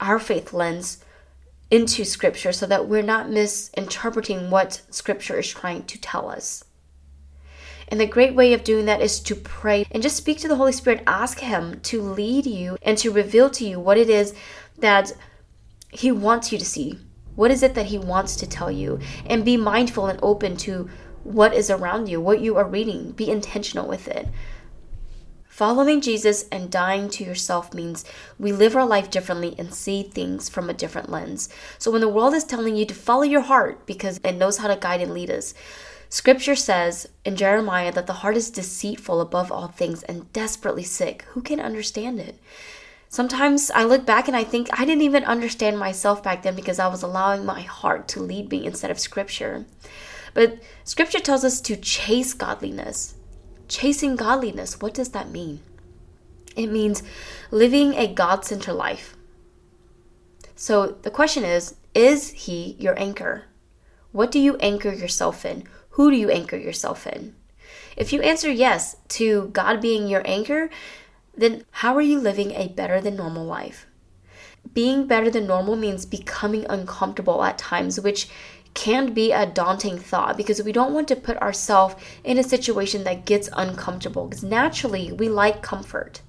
our 0.00 0.18
faith 0.18 0.54
lens 0.54 1.04
into 1.70 2.04
scripture 2.04 2.52
so 2.52 2.66
that 2.66 2.88
we're 2.88 3.02
not 3.02 3.30
misinterpreting 3.30 4.50
what 4.50 4.82
scripture 4.90 5.38
is 5.38 5.48
trying 5.48 5.84
to 5.84 6.00
tell 6.00 6.28
us. 6.28 6.64
And 7.88 8.00
the 8.00 8.06
great 8.06 8.34
way 8.34 8.52
of 8.52 8.62
doing 8.62 8.86
that 8.86 9.02
is 9.02 9.18
to 9.20 9.34
pray 9.34 9.84
and 9.90 10.02
just 10.02 10.16
speak 10.16 10.38
to 10.38 10.48
the 10.48 10.56
Holy 10.56 10.72
Spirit. 10.72 11.02
Ask 11.06 11.40
Him 11.40 11.80
to 11.80 12.00
lead 12.00 12.46
you 12.46 12.76
and 12.82 12.96
to 12.98 13.10
reveal 13.10 13.50
to 13.50 13.64
you 13.64 13.80
what 13.80 13.98
it 13.98 14.08
is 14.08 14.32
that 14.78 15.12
He 15.90 16.12
wants 16.12 16.52
you 16.52 16.58
to 16.58 16.64
see. 16.64 16.98
What 17.34 17.50
is 17.50 17.62
it 17.62 17.74
that 17.74 17.86
He 17.86 17.98
wants 17.98 18.36
to 18.36 18.48
tell 18.48 18.70
you? 18.70 19.00
And 19.26 19.44
be 19.44 19.56
mindful 19.56 20.06
and 20.06 20.20
open 20.22 20.56
to 20.58 20.88
what 21.24 21.52
is 21.52 21.68
around 21.68 22.08
you, 22.08 22.20
what 22.20 22.40
you 22.40 22.56
are 22.56 22.66
reading. 22.66 23.10
Be 23.12 23.28
intentional 23.28 23.88
with 23.88 24.06
it. 24.06 24.28
Following 25.60 26.00
Jesus 26.00 26.46
and 26.50 26.70
dying 26.70 27.10
to 27.10 27.22
yourself 27.22 27.74
means 27.74 28.06
we 28.38 28.50
live 28.50 28.74
our 28.74 28.86
life 28.86 29.10
differently 29.10 29.54
and 29.58 29.74
see 29.74 30.02
things 30.02 30.48
from 30.48 30.70
a 30.70 30.72
different 30.72 31.10
lens. 31.10 31.50
So 31.76 31.90
when 31.90 32.00
the 32.00 32.08
world 32.08 32.32
is 32.32 32.44
telling 32.44 32.76
you 32.76 32.86
to 32.86 32.94
follow 32.94 33.24
your 33.24 33.42
heart 33.42 33.84
because 33.84 34.18
it 34.24 34.36
knows 34.36 34.56
how 34.56 34.68
to 34.68 34.80
guide 34.80 35.02
and 35.02 35.12
lead 35.12 35.28
us, 35.28 35.52
Scripture 36.08 36.56
says 36.56 37.10
in 37.26 37.36
Jeremiah 37.36 37.92
that 37.92 38.06
the 38.06 38.14
heart 38.24 38.38
is 38.38 38.50
deceitful 38.50 39.20
above 39.20 39.52
all 39.52 39.68
things 39.68 40.02
and 40.04 40.32
desperately 40.32 40.82
sick. 40.82 41.26
Who 41.32 41.42
can 41.42 41.60
understand 41.60 42.20
it? 42.20 42.40
Sometimes 43.10 43.70
I 43.70 43.84
look 43.84 44.06
back 44.06 44.28
and 44.28 44.36
I 44.38 44.44
think 44.44 44.70
I 44.72 44.86
didn't 44.86 45.02
even 45.02 45.24
understand 45.24 45.78
myself 45.78 46.22
back 46.22 46.42
then 46.42 46.56
because 46.56 46.78
I 46.78 46.88
was 46.88 47.02
allowing 47.02 47.44
my 47.44 47.60
heart 47.60 48.08
to 48.08 48.22
lead 48.22 48.50
me 48.50 48.64
instead 48.64 48.90
of 48.90 48.98
Scripture. 48.98 49.66
But 50.32 50.58
Scripture 50.84 51.20
tells 51.20 51.44
us 51.44 51.60
to 51.60 51.76
chase 51.76 52.32
godliness. 52.32 53.14
Chasing 53.70 54.16
godliness, 54.16 54.80
what 54.80 54.94
does 54.94 55.10
that 55.10 55.30
mean? 55.30 55.60
It 56.56 56.66
means 56.66 57.04
living 57.52 57.94
a 57.94 58.12
God 58.12 58.44
centered 58.44 58.74
life. 58.74 59.16
So 60.56 60.98
the 61.02 61.10
question 61.10 61.44
is 61.44 61.76
Is 61.94 62.30
He 62.32 62.74
your 62.80 62.98
anchor? 62.98 63.44
What 64.10 64.32
do 64.32 64.40
you 64.40 64.56
anchor 64.56 64.92
yourself 64.92 65.44
in? 65.44 65.68
Who 65.90 66.10
do 66.10 66.16
you 66.16 66.30
anchor 66.30 66.56
yourself 66.56 67.06
in? 67.06 67.36
If 67.96 68.12
you 68.12 68.20
answer 68.22 68.50
yes 68.50 68.96
to 69.10 69.50
God 69.52 69.80
being 69.80 70.08
your 70.08 70.22
anchor, 70.24 70.68
then 71.36 71.64
how 71.70 71.94
are 71.94 72.02
you 72.02 72.18
living 72.18 72.50
a 72.50 72.66
better 72.66 73.00
than 73.00 73.14
normal 73.14 73.44
life? 73.44 73.86
Being 74.74 75.06
better 75.06 75.30
than 75.30 75.46
normal 75.46 75.76
means 75.76 76.04
becoming 76.06 76.66
uncomfortable 76.68 77.44
at 77.44 77.56
times, 77.56 78.00
which 78.00 78.28
can 78.74 79.12
be 79.12 79.32
a 79.32 79.46
daunting 79.46 79.98
thought 79.98 80.36
because 80.36 80.62
we 80.62 80.72
don't 80.72 80.94
want 80.94 81.08
to 81.08 81.16
put 81.16 81.36
ourselves 81.38 81.96
in 82.24 82.38
a 82.38 82.42
situation 82.42 83.04
that 83.04 83.26
gets 83.26 83.48
uncomfortable 83.52 84.26
because 84.26 84.44
naturally 84.44 85.12
we 85.12 85.28
like 85.28 85.62
comfort. 85.62 86.22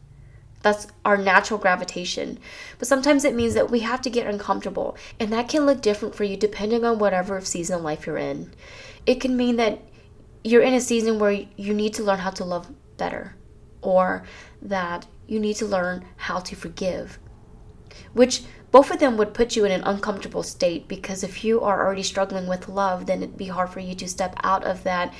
That's 0.64 0.88
our 1.04 1.18
natural 1.18 1.60
gravitation. 1.60 2.38
But 2.78 2.88
sometimes 2.88 3.26
it 3.26 3.36
means 3.36 3.56
that 3.56 3.72
we 3.72 3.80
have 3.80 4.02
to 4.02 4.12
get 4.12 4.28
uncomfortable, 4.28 4.96
and 5.20 5.34
that 5.34 5.50
can 5.50 5.66
look 5.66 5.82
different 5.82 6.14
for 6.14 6.24
you 6.24 6.38
depending 6.38 6.86
on 6.86 7.00
whatever 7.00 7.42
season 7.42 7.78
of 7.78 7.82
life 7.82 8.06
you're 8.06 8.18
in 8.18 8.54
it 9.06 9.16
can 9.16 9.36
mean 9.36 9.56
that 9.58 9.80
you're 10.44 10.62
in 10.62 10.74
a 10.74 10.82
season 10.82 11.20
where 11.20 11.46
you 11.56 11.74
need 11.74 11.94
to 11.94 12.04
learn 12.04 12.20
how 12.20 12.30
to 12.30 12.44
love 12.44 12.72
better 12.98 13.36
or 13.82 14.24
that 14.62 15.06
you 15.28 15.40
need 15.40 15.56
to 15.56 15.66
learn 15.66 16.06
how 16.18 16.40
to 16.40 16.56
forgive 16.56 17.20
which 18.14 18.44
both 18.72 18.90
of 18.92 19.00
them 19.00 19.18
would 19.18 19.34
put 19.34 19.56
you 19.56 19.66
in 19.66 19.72
an 19.72 19.84
uncomfortable 19.84 20.44
state 20.44 20.88
because 20.88 21.24
if 21.24 21.44
you 21.44 21.62
are 21.62 21.86
already 21.86 22.04
struggling 22.04 22.48
with 22.48 22.70
love 22.70 23.06
then 23.06 23.22
it'd 23.24 23.38
be 23.38 23.48
hard 23.48 23.70
for 23.70 23.80
you 23.80 23.96
to 23.96 24.08
step 24.08 24.36
out 24.44 24.64
of 24.64 24.84
that 24.84 25.14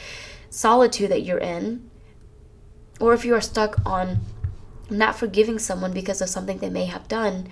solitude 0.50 1.12
that 1.12 1.24
you're 1.24 1.38
in 1.38 1.90
or 3.00 3.14
if 3.14 3.26
you 3.26 3.34
are 3.34 3.42
stuck 3.42 3.84
on 3.86 4.20
not 4.92 5.16
forgiving 5.16 5.58
someone 5.58 5.94
because 5.94 6.22
of 6.22 6.30
something 6.30 6.60
they 6.60 6.70
may 6.70 6.86
have 6.86 7.08
done, 7.08 7.48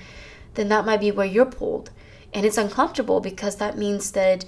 then 0.53 0.69
that 0.69 0.85
might 0.85 0.99
be 0.99 1.11
where 1.11 1.25
you're 1.25 1.45
pulled. 1.45 1.89
And 2.33 2.45
it's 2.45 2.57
uncomfortable 2.57 3.21
because 3.21 3.55
that 3.55 3.77
means 3.77 4.11
that 4.11 4.45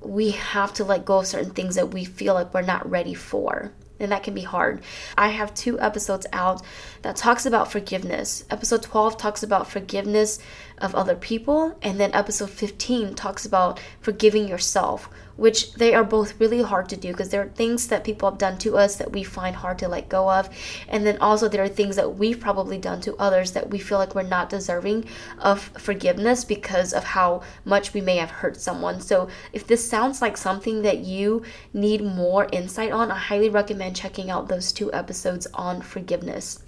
we 0.00 0.30
have 0.30 0.72
to 0.74 0.84
let 0.84 1.04
go 1.04 1.18
of 1.18 1.26
certain 1.26 1.52
things 1.52 1.74
that 1.74 1.92
we 1.92 2.04
feel 2.04 2.34
like 2.34 2.52
we're 2.52 2.62
not 2.62 2.88
ready 2.88 3.14
for 3.14 3.72
and 4.02 4.12
that 4.12 4.22
can 4.22 4.34
be 4.34 4.42
hard. 4.42 4.82
I 5.16 5.28
have 5.28 5.54
two 5.54 5.80
episodes 5.80 6.26
out 6.32 6.62
that 7.02 7.16
talks 7.16 7.46
about 7.46 7.70
forgiveness. 7.70 8.44
Episode 8.50 8.82
12 8.82 9.16
talks 9.16 9.42
about 9.42 9.70
forgiveness 9.70 10.38
of 10.78 10.94
other 10.94 11.14
people 11.14 11.78
and 11.82 11.98
then 11.98 12.14
episode 12.14 12.50
15 12.50 13.14
talks 13.14 13.46
about 13.46 13.80
forgiving 14.00 14.48
yourself, 14.48 15.08
which 15.42 15.72
they 15.72 15.92
are 15.92 16.04
both 16.04 16.38
really 16.38 16.62
hard 16.62 16.88
to 16.88 16.96
do 16.96 17.10
because 17.10 17.30
there 17.30 17.42
are 17.42 17.48
things 17.48 17.88
that 17.88 18.04
people 18.04 18.30
have 18.30 18.38
done 18.38 18.56
to 18.56 18.76
us 18.76 18.94
that 18.94 19.10
we 19.10 19.24
find 19.24 19.56
hard 19.56 19.76
to 19.76 19.88
let 19.88 20.08
go 20.08 20.30
of. 20.30 20.48
And 20.88 21.04
then 21.04 21.18
also 21.18 21.48
there 21.48 21.64
are 21.64 21.68
things 21.68 21.96
that 21.96 22.14
we've 22.14 22.38
probably 22.38 22.78
done 22.78 23.00
to 23.00 23.16
others 23.16 23.50
that 23.50 23.68
we 23.68 23.80
feel 23.80 23.98
like 23.98 24.14
we're 24.14 24.22
not 24.22 24.48
deserving 24.48 25.04
of 25.40 25.62
forgiveness 25.76 26.44
because 26.44 26.92
of 26.92 27.02
how 27.02 27.42
much 27.64 27.92
we 27.92 28.00
may 28.00 28.18
have 28.18 28.30
hurt 28.30 28.56
someone. 28.56 29.00
So 29.00 29.28
if 29.52 29.66
this 29.66 29.84
sounds 29.84 30.22
like 30.22 30.36
something 30.36 30.82
that 30.82 30.98
you 30.98 31.42
need 31.74 32.04
more 32.04 32.48
insight 32.52 32.92
on, 32.92 33.10
I 33.10 33.18
highly 33.18 33.48
recommend 33.48 33.96
checking 33.96 34.30
out 34.30 34.46
those 34.46 34.70
two 34.70 34.92
episodes 34.92 35.48
on 35.54 35.82
forgiveness. 35.82 36.62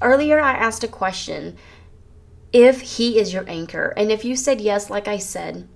Earlier, 0.00 0.40
I 0.40 0.52
asked 0.52 0.82
a 0.82 0.88
question 0.88 1.58
if 2.54 2.80
he 2.80 3.18
is 3.18 3.34
your 3.34 3.44
anchor. 3.46 3.92
And 3.98 4.10
if 4.10 4.24
you 4.24 4.34
said 4.34 4.62
yes, 4.62 4.88
like 4.88 5.08
I 5.08 5.18
said, 5.18 5.68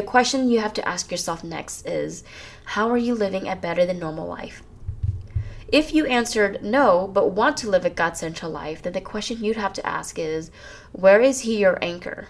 the 0.00 0.06
question 0.06 0.48
you 0.48 0.60
have 0.60 0.72
to 0.72 0.88
ask 0.88 1.10
yourself 1.10 1.44
next 1.44 1.86
is 1.86 2.24
how 2.64 2.88
are 2.88 2.96
you 2.96 3.14
living 3.14 3.46
a 3.46 3.54
better 3.54 3.84
than 3.84 3.98
normal 3.98 4.26
life? 4.26 4.62
If 5.68 5.92
you 5.92 6.06
answered 6.06 6.64
no, 6.64 7.06
but 7.06 7.32
want 7.32 7.58
to 7.58 7.68
live 7.68 7.84
a 7.84 7.90
God 7.90 8.16
central 8.16 8.50
life, 8.50 8.80
then 8.80 8.94
the 8.94 9.02
question 9.02 9.44
you'd 9.44 9.58
have 9.58 9.74
to 9.74 9.86
ask 9.86 10.18
is 10.18 10.50
where 10.92 11.20
is 11.20 11.40
He 11.40 11.58
your 11.58 11.78
anchor? 11.84 12.28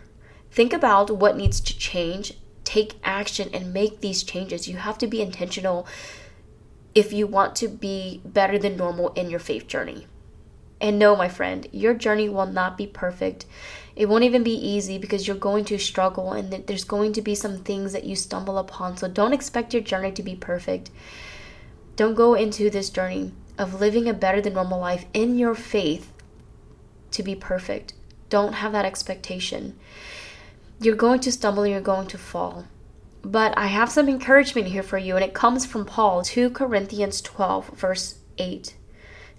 Think 0.51 0.73
about 0.73 1.13
what 1.13 1.37
needs 1.37 1.61
to 1.61 1.79
change, 1.79 2.33
take 2.65 2.97
action, 3.05 3.49
and 3.55 3.73
make 3.73 4.01
these 4.01 4.25
changes. 4.25 4.67
You 4.67 4.79
have 4.79 4.99
to 4.99 5.07
be 5.07 5.23
intentional 5.23 5.87
if 6.93 7.13
you 7.13 7.29
want 7.29 7.55
to 7.55 7.69
be 7.69 8.21
better 8.25 8.59
than 8.59 8.77
normal 8.77 9.11
in 9.11 9.31
your 9.31 9.39
faith 9.39 9.69
journey. 9.69 10.09
And 10.81 10.99
no, 10.99 11.15
my 11.15 11.29
friend, 11.29 11.67
your 11.73 11.95
journey 11.95 12.29
will 12.29 12.47
not 12.47 12.79
be 12.79 12.87
perfect. 12.87 13.45
It 13.95 14.09
won't 14.09 14.25
even 14.25 14.43
be 14.43 14.55
easy 14.55 14.97
because 14.97 15.27
you're 15.27 15.37
going 15.37 15.67
to 15.67 15.79
struggle 15.79 16.33
and 16.33 16.51
there's 16.67 16.85
going 16.85 17.13
to 17.15 17.23
be 17.23 17.35
some 17.35 17.59
things 17.59 17.93
that 17.93 18.05
you 18.05 18.17
stumble 18.17 18.57
upon. 18.57 18.97
So 18.97 19.09
don't 19.09 19.35
expect 19.35 19.75
your 19.75 19.83
journey 19.83 20.13
to 20.13 20.23
be 20.23 20.37
perfect. 20.37 20.91
Don't 21.97 22.15
go 22.15 22.33
into 22.35 22.71
this 22.71 22.89
journey 22.89 23.33
of 23.59 23.79
living 23.81 24.09
a 24.09 24.15
better 24.15 24.41
than 24.41 24.55
normal 24.55 24.81
life 24.81 25.05
in 25.13 25.39
your 25.39 25.55
faith 25.55 26.13
to 27.11 27.23
be 27.23 27.35
perfect. 27.35 27.93
Don't 28.31 28.55
have 28.55 28.73
that 28.73 28.87
expectation. 28.87 29.79
You're 30.81 30.97
going 30.97 31.21
to 31.21 31.33
stumble 31.33 31.65
and 31.65 31.73
you're 31.73 31.83
going 31.83 32.07
to 32.09 32.17
fall. 32.17 32.65
But 33.23 33.53
I 33.59 33.67
have 33.67 33.91
some 33.91 34.09
encouragement 34.09 34.69
here 34.69 34.83
for 34.83 34.97
you, 34.97 35.15
and 35.15 35.23
it 35.23 35.35
comes 35.35 35.67
from 35.67 35.85
Paul, 35.85 36.23
2 36.23 36.49
Corinthians 36.51 37.21
12, 37.21 37.69
verse 37.69 38.15
8 38.39 38.75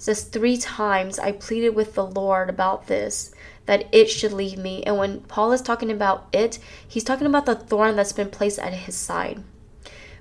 says 0.01 0.23
three 0.23 0.57
times 0.57 1.19
I 1.19 1.31
pleaded 1.31 1.75
with 1.75 1.93
the 1.93 2.03
Lord 2.03 2.49
about 2.49 2.87
this 2.87 3.31
that 3.67 3.85
it 3.91 4.09
should 4.09 4.33
leave 4.33 4.57
me. 4.57 4.81
And 4.81 4.97
when 4.97 5.19
Paul 5.21 5.51
is 5.51 5.61
talking 5.61 5.91
about 5.91 6.27
it, 6.33 6.57
he's 6.87 7.03
talking 7.03 7.27
about 7.27 7.45
the 7.45 7.53
thorn 7.53 7.95
that's 7.95 8.11
been 8.11 8.31
placed 8.31 8.57
at 8.57 8.73
his 8.73 8.95
side. 8.95 9.43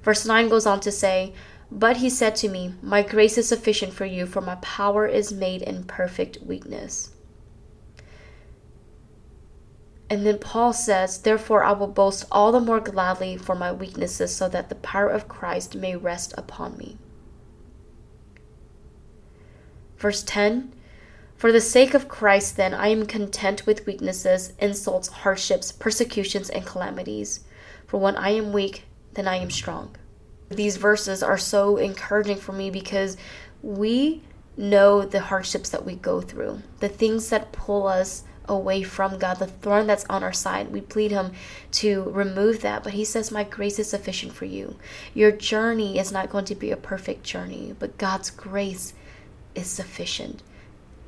Verse 0.02 0.26
9 0.26 0.50
goes 0.50 0.66
on 0.66 0.80
to 0.80 0.92
say, 0.92 1.32
But 1.70 1.96
he 1.96 2.10
said 2.10 2.36
to 2.36 2.48
me, 2.50 2.74
My 2.82 3.02
grace 3.02 3.38
is 3.38 3.48
sufficient 3.48 3.94
for 3.94 4.04
you, 4.04 4.26
for 4.26 4.42
my 4.42 4.56
power 4.56 5.06
is 5.06 5.32
made 5.32 5.62
in 5.62 5.84
perfect 5.84 6.42
weakness. 6.42 7.12
And 10.10 10.26
then 10.26 10.36
Paul 10.36 10.74
says, 10.74 11.22
Therefore 11.22 11.64
I 11.64 11.72
will 11.72 11.86
boast 11.86 12.26
all 12.30 12.52
the 12.52 12.60
more 12.60 12.80
gladly 12.80 13.38
for 13.38 13.54
my 13.54 13.72
weaknesses, 13.72 14.36
so 14.36 14.46
that 14.50 14.68
the 14.68 14.74
power 14.74 15.08
of 15.08 15.26
Christ 15.26 15.74
may 15.74 15.96
rest 15.96 16.34
upon 16.36 16.76
me. 16.76 16.98
Verse 20.00 20.22
10 20.22 20.72
For 21.36 21.52
the 21.52 21.60
sake 21.60 21.92
of 21.92 22.08
Christ, 22.08 22.56
then, 22.56 22.72
I 22.72 22.88
am 22.88 23.04
content 23.04 23.66
with 23.66 23.86
weaknesses, 23.86 24.54
insults, 24.58 25.08
hardships, 25.08 25.70
persecutions, 25.70 26.48
and 26.48 26.66
calamities. 26.66 27.40
For 27.86 28.00
when 28.00 28.16
I 28.16 28.30
am 28.30 28.52
weak, 28.52 28.84
then 29.12 29.28
I 29.28 29.36
am 29.36 29.50
strong. 29.50 29.94
These 30.48 30.78
verses 30.78 31.22
are 31.22 31.36
so 31.36 31.76
encouraging 31.76 32.38
for 32.38 32.52
me 32.52 32.70
because 32.70 33.18
we 33.62 34.22
know 34.56 35.02
the 35.02 35.20
hardships 35.20 35.68
that 35.70 35.84
we 35.84 35.96
go 35.96 36.22
through, 36.22 36.62
the 36.80 36.88
things 36.88 37.28
that 37.28 37.52
pull 37.52 37.86
us 37.86 38.24
away 38.48 38.82
from 38.82 39.18
God, 39.18 39.38
the 39.38 39.46
thorn 39.46 39.86
that's 39.86 40.06
on 40.08 40.24
our 40.24 40.32
side. 40.32 40.72
We 40.72 40.80
plead 40.80 41.10
Him 41.10 41.32
to 41.72 42.04
remove 42.04 42.62
that, 42.62 42.82
but 42.82 42.94
He 42.94 43.04
says, 43.04 43.30
My 43.30 43.44
grace 43.44 43.78
is 43.78 43.90
sufficient 43.90 44.32
for 44.32 44.46
you. 44.46 44.76
Your 45.12 45.30
journey 45.30 45.98
is 45.98 46.10
not 46.10 46.30
going 46.30 46.46
to 46.46 46.54
be 46.54 46.70
a 46.70 46.76
perfect 46.76 47.22
journey, 47.22 47.76
but 47.78 47.98
God's 47.98 48.30
grace 48.30 48.94
is 49.54 49.66
sufficient 49.66 50.42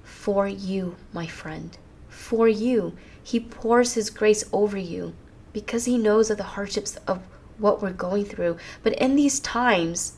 for 0.02 0.46
you, 0.46 0.96
my 1.12 1.26
friend. 1.26 1.76
For 2.08 2.49
you. 2.49 2.96
He 3.22 3.40
pours 3.40 3.94
His 3.94 4.11
grace 4.11 4.44
over 4.52 4.78
you 4.78 5.14
because 5.52 5.84
He 5.84 5.99
knows 5.99 6.30
of 6.30 6.38
the 6.38 6.44
hardships 6.44 6.96
of 7.06 7.22
what 7.58 7.82
we're 7.82 7.92
going 7.92 8.25
through. 8.25 8.56
But 8.82 8.94
in 8.94 9.16
these 9.16 9.40
times, 9.40 10.14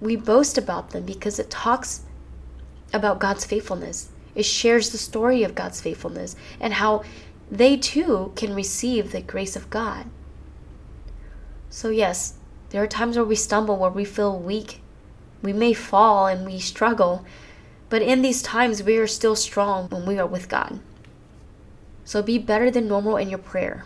we 0.00 0.16
boast 0.16 0.56
about 0.58 0.90
them 0.90 1.04
because 1.04 1.38
it 1.38 1.50
talks 1.50 2.02
about 2.92 3.18
God's 3.18 3.44
faithfulness. 3.44 4.10
It 4.34 4.44
shares 4.44 4.90
the 4.90 4.98
story 4.98 5.42
of 5.42 5.54
God's 5.54 5.80
faithfulness 5.80 6.36
and 6.60 6.74
how 6.74 7.02
they 7.50 7.76
too 7.76 8.32
can 8.36 8.54
receive 8.54 9.10
the 9.10 9.20
grace 9.20 9.56
of 9.56 9.70
God. 9.70 10.06
So, 11.70 11.90
yes, 11.90 12.34
there 12.70 12.82
are 12.82 12.86
times 12.86 13.16
where 13.16 13.24
we 13.24 13.34
stumble, 13.34 13.76
where 13.76 13.90
we 13.90 14.04
feel 14.04 14.38
weak. 14.38 14.80
We 15.42 15.52
may 15.52 15.72
fall 15.72 16.26
and 16.26 16.44
we 16.44 16.58
struggle, 16.58 17.24
but 17.90 18.02
in 18.02 18.22
these 18.22 18.42
times, 18.42 18.82
we 18.82 18.96
are 18.98 19.06
still 19.06 19.36
strong 19.36 19.88
when 19.88 20.04
we 20.04 20.18
are 20.18 20.26
with 20.26 20.48
God. 20.48 20.80
So 22.04 22.22
be 22.22 22.38
better 22.38 22.70
than 22.70 22.88
normal 22.88 23.16
in 23.16 23.28
your 23.30 23.38
prayer. 23.38 23.84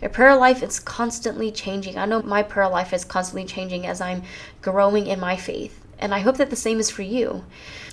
Your 0.00 0.10
prayer 0.10 0.36
life 0.36 0.62
is 0.62 0.80
constantly 0.80 1.52
changing. 1.52 1.98
I 1.98 2.06
know 2.06 2.22
my 2.22 2.42
prayer 2.42 2.68
life 2.68 2.92
is 2.92 3.04
constantly 3.04 3.44
changing 3.44 3.86
as 3.86 4.00
I'm 4.00 4.22
growing 4.62 5.06
in 5.06 5.20
my 5.20 5.36
faith. 5.36 5.84
And 5.98 6.14
I 6.14 6.20
hope 6.20 6.38
that 6.38 6.48
the 6.48 6.56
same 6.56 6.80
is 6.80 6.90
for 6.90 7.02
you. 7.02 7.44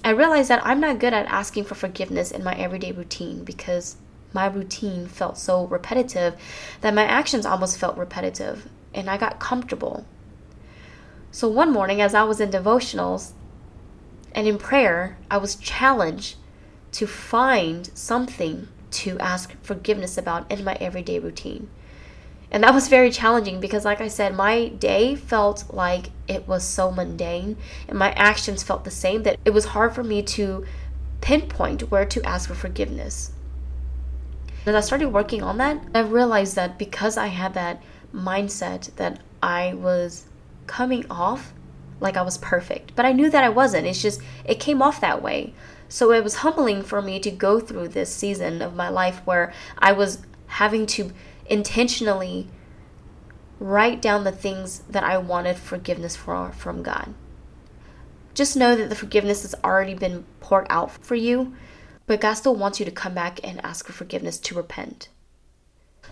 I 0.03 0.11
realize 0.11 0.47
that 0.47 0.65
I'm 0.65 0.79
not 0.79 0.99
good 0.99 1.13
at 1.13 1.25
asking 1.27 1.65
for 1.65 1.75
forgiveness 1.75 2.31
in 2.31 2.43
my 2.43 2.55
everyday 2.55 2.93
routine 2.93 3.43
because 3.43 3.97
my 4.31 4.45
routine 4.45 5.07
felt 5.07 5.37
so 5.37 5.65
repetitive 5.65 6.35
that 6.81 6.93
my 6.93 7.03
actions 7.03 7.45
almost 7.45 7.77
felt 7.77 7.97
repetitive 7.97 8.69
and 8.93 9.09
I 9.09 9.17
got 9.17 9.39
comfortable. 9.39 10.05
So 11.31 11.49
one 11.49 11.73
morning, 11.73 12.01
as 12.01 12.15
I 12.15 12.23
was 12.23 12.39
in 12.39 12.49
devotionals, 12.49 13.33
and 14.33 14.47
in 14.47 14.57
prayer, 14.57 15.17
I 15.29 15.37
was 15.37 15.55
challenged 15.55 16.35
to 16.93 17.07
find 17.07 17.89
something 17.97 18.67
to 18.89 19.19
ask 19.19 19.53
forgiveness 19.61 20.17
about 20.17 20.51
in 20.51 20.63
my 20.63 20.73
everyday 20.79 21.19
routine. 21.19 21.69
And 22.49 22.63
that 22.63 22.73
was 22.73 22.87
very 22.87 23.11
challenging 23.11 23.59
because, 23.59 23.83
like 23.83 23.99
I 23.99 24.07
said, 24.07 24.33
my 24.33 24.69
day 24.69 25.15
felt 25.15 25.65
like 25.73 26.11
it 26.27 26.47
was 26.47 26.63
so 26.63 26.91
mundane 26.91 27.57
and 27.87 27.99
my 27.99 28.11
actions 28.13 28.63
felt 28.63 28.85
the 28.85 28.91
same 28.91 29.23
that 29.23 29.37
it 29.43 29.49
was 29.49 29.65
hard 29.65 29.93
for 29.93 30.03
me 30.03 30.23
to 30.23 30.65
pinpoint 31.19 31.91
where 31.91 32.05
to 32.05 32.23
ask 32.23 32.47
for 32.47 32.55
forgiveness. 32.55 33.31
As 34.65 34.75
I 34.75 34.79
started 34.79 35.09
working 35.09 35.43
on 35.43 35.57
that, 35.57 35.81
I 35.93 35.99
realized 35.99 36.55
that 36.55 36.77
because 36.77 37.17
I 37.17 37.27
had 37.27 37.53
that 37.53 37.81
mindset 38.13 38.95
that 38.95 39.19
I 39.43 39.73
was 39.73 40.25
coming 40.67 41.05
off 41.09 41.53
like 41.99 42.17
I 42.17 42.21
was 42.21 42.37
perfect. 42.37 42.95
But 42.95 43.05
I 43.05 43.11
knew 43.11 43.29
that 43.29 43.43
I 43.43 43.49
wasn't. 43.49 43.87
It's 43.87 44.01
just, 44.01 44.21
it 44.45 44.59
came 44.59 44.81
off 44.81 45.01
that 45.01 45.21
way. 45.21 45.53
So 45.89 46.11
it 46.11 46.23
was 46.23 46.35
humbling 46.35 46.83
for 46.83 47.01
me 47.01 47.19
to 47.19 47.31
go 47.31 47.59
through 47.59 47.89
this 47.89 48.13
season 48.13 48.61
of 48.61 48.75
my 48.75 48.89
life 48.89 49.21
where 49.25 49.53
I 49.77 49.93
was 49.93 50.19
having 50.47 50.85
to 50.87 51.11
intentionally 51.45 52.47
write 53.59 54.01
down 54.01 54.23
the 54.23 54.31
things 54.31 54.79
that 54.89 55.03
I 55.03 55.17
wanted 55.17 55.57
forgiveness 55.57 56.15
for 56.15 56.51
from 56.51 56.83
God. 56.83 57.13
Just 58.33 58.55
know 58.55 58.75
that 58.75 58.89
the 58.89 58.95
forgiveness 58.95 59.41
has 59.41 59.55
already 59.63 59.95
been 59.95 60.25
poured 60.41 60.67
out 60.69 60.91
for 61.03 61.15
you, 61.15 61.55
but 62.05 62.21
God 62.21 62.33
still 62.33 62.55
wants 62.55 62.79
you 62.79 62.85
to 62.85 62.91
come 62.91 63.13
back 63.13 63.39
and 63.43 63.63
ask 63.65 63.85
for 63.85 63.93
forgiveness 63.93 64.37
to 64.39 64.55
repent. 64.55 65.09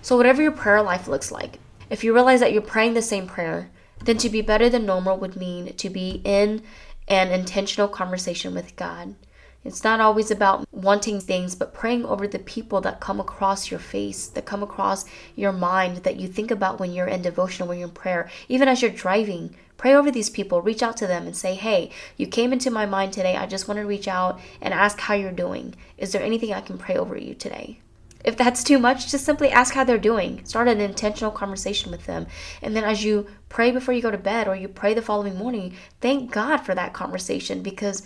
So, 0.01 0.17
whatever 0.17 0.41
your 0.41 0.51
prayer 0.51 0.81
life 0.81 1.07
looks 1.07 1.31
like, 1.31 1.59
if 1.89 2.03
you 2.03 2.13
realize 2.13 2.39
that 2.39 2.51
you're 2.51 2.61
praying 2.63 2.95
the 2.95 3.01
same 3.01 3.27
prayer, 3.27 3.69
then 4.03 4.17
to 4.17 4.29
be 4.29 4.41
better 4.41 4.69
than 4.69 4.85
normal 4.85 5.17
would 5.17 5.35
mean 5.35 5.73
to 5.75 5.89
be 5.89 6.21
in 6.23 6.63
an 7.07 7.31
intentional 7.31 7.87
conversation 7.87 8.53
with 8.53 8.75
God. 8.75 9.15
It's 9.63 9.83
not 9.83 9.99
always 9.99 10.29
about 10.29 10.67
wanting 10.71 11.19
things, 11.19 11.55
but 11.55 11.73
praying 11.73 12.05
over 12.05 12.27
the 12.27 12.37
people 12.37 12.81
that 12.81 12.99
come 12.99 13.19
across 13.19 13.71
your 13.71 13.79
face, 13.79 14.27
that 14.27 14.45
come 14.45 14.61
across 14.61 15.05
your 15.35 15.51
mind, 15.51 15.97
that 15.97 16.19
you 16.19 16.27
think 16.27 16.51
about 16.51 16.79
when 16.79 16.93
you're 16.93 17.07
in 17.07 17.23
devotion, 17.23 17.67
when 17.67 17.79
you're 17.79 17.87
in 17.87 17.93
prayer. 17.93 18.29
Even 18.47 18.67
as 18.67 18.83
you're 18.83 18.91
driving, 18.91 19.55
Pray 19.77 19.93
over 19.93 20.09
these 20.09 20.29
people, 20.29 20.61
reach 20.61 20.81
out 20.81 20.97
to 20.97 21.07
them 21.07 21.25
and 21.25 21.35
say, 21.35 21.53
hey, 21.53 21.91
you 22.17 22.27
came 22.27 22.53
into 22.53 22.71
my 22.71 22.85
mind 22.85 23.11
today. 23.13 23.35
I 23.35 23.45
just 23.45 23.67
want 23.67 23.79
to 23.79 23.85
reach 23.85 24.07
out 24.07 24.39
and 24.61 24.73
ask 24.73 24.99
how 24.99 25.13
you're 25.13 25.31
doing. 25.31 25.75
Is 25.97 26.11
there 26.11 26.23
anything 26.23 26.53
I 26.53 26.61
can 26.61 26.77
pray 26.77 26.95
over 26.95 27.17
you 27.17 27.33
today? 27.33 27.79
If 28.25 28.35
that's 28.37 28.63
too 28.63 28.79
much, 28.79 29.11
just 29.11 29.23
simply 29.23 29.51
ask 29.51 29.75
how 29.75 29.83
they're 29.83 29.99
doing. 29.99 30.43
Start 30.45 30.67
an 30.67 30.81
intentional 30.81 31.29
conversation 31.29 31.91
with 31.91 32.07
them. 32.07 32.25
And 32.59 32.75
then 32.75 32.83
as 32.83 33.05
you 33.05 33.27
pray 33.49 33.69
before 33.69 33.93
you 33.93 34.01
go 34.01 34.09
to 34.09 34.17
bed 34.17 34.47
or 34.47 34.55
you 34.55 34.67
pray 34.67 34.95
the 34.95 35.03
following 35.03 35.37
morning, 35.37 35.75
thank 36.01 36.31
God 36.31 36.57
for 36.57 36.73
that 36.73 36.91
conversation 36.91 37.61
because 37.61 38.01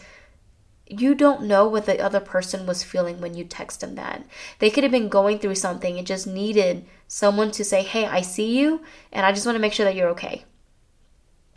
you 0.86 1.16
don't 1.16 1.44
know 1.44 1.70
what 1.70 1.86
the 1.86 2.02
other 2.02 2.20
person 2.20 2.66
was 2.66 2.84
feeling 2.84 3.22
when 3.22 3.34
you 3.34 3.46
text 3.46 3.80
them 3.80 3.96
that. 3.96 4.26
They 4.58 4.70
could 4.70 4.84
have 4.84 4.92
been 4.92 5.08
going 5.08 5.40
through 5.40 5.56
something 5.56 5.98
and 5.98 6.06
just 6.06 6.28
needed 6.28 6.86
someone 7.08 7.52
to 7.52 7.64
say, 7.64 7.84
Hey, 7.84 8.06
I 8.06 8.20
see 8.20 8.60
you, 8.60 8.82
and 9.14 9.26
I 9.26 9.32
just 9.32 9.46
want 9.46 9.56
to 9.56 9.62
make 9.62 9.72
sure 9.72 9.86
that 9.86 9.96
you're 9.96 10.10
okay. 10.10 10.44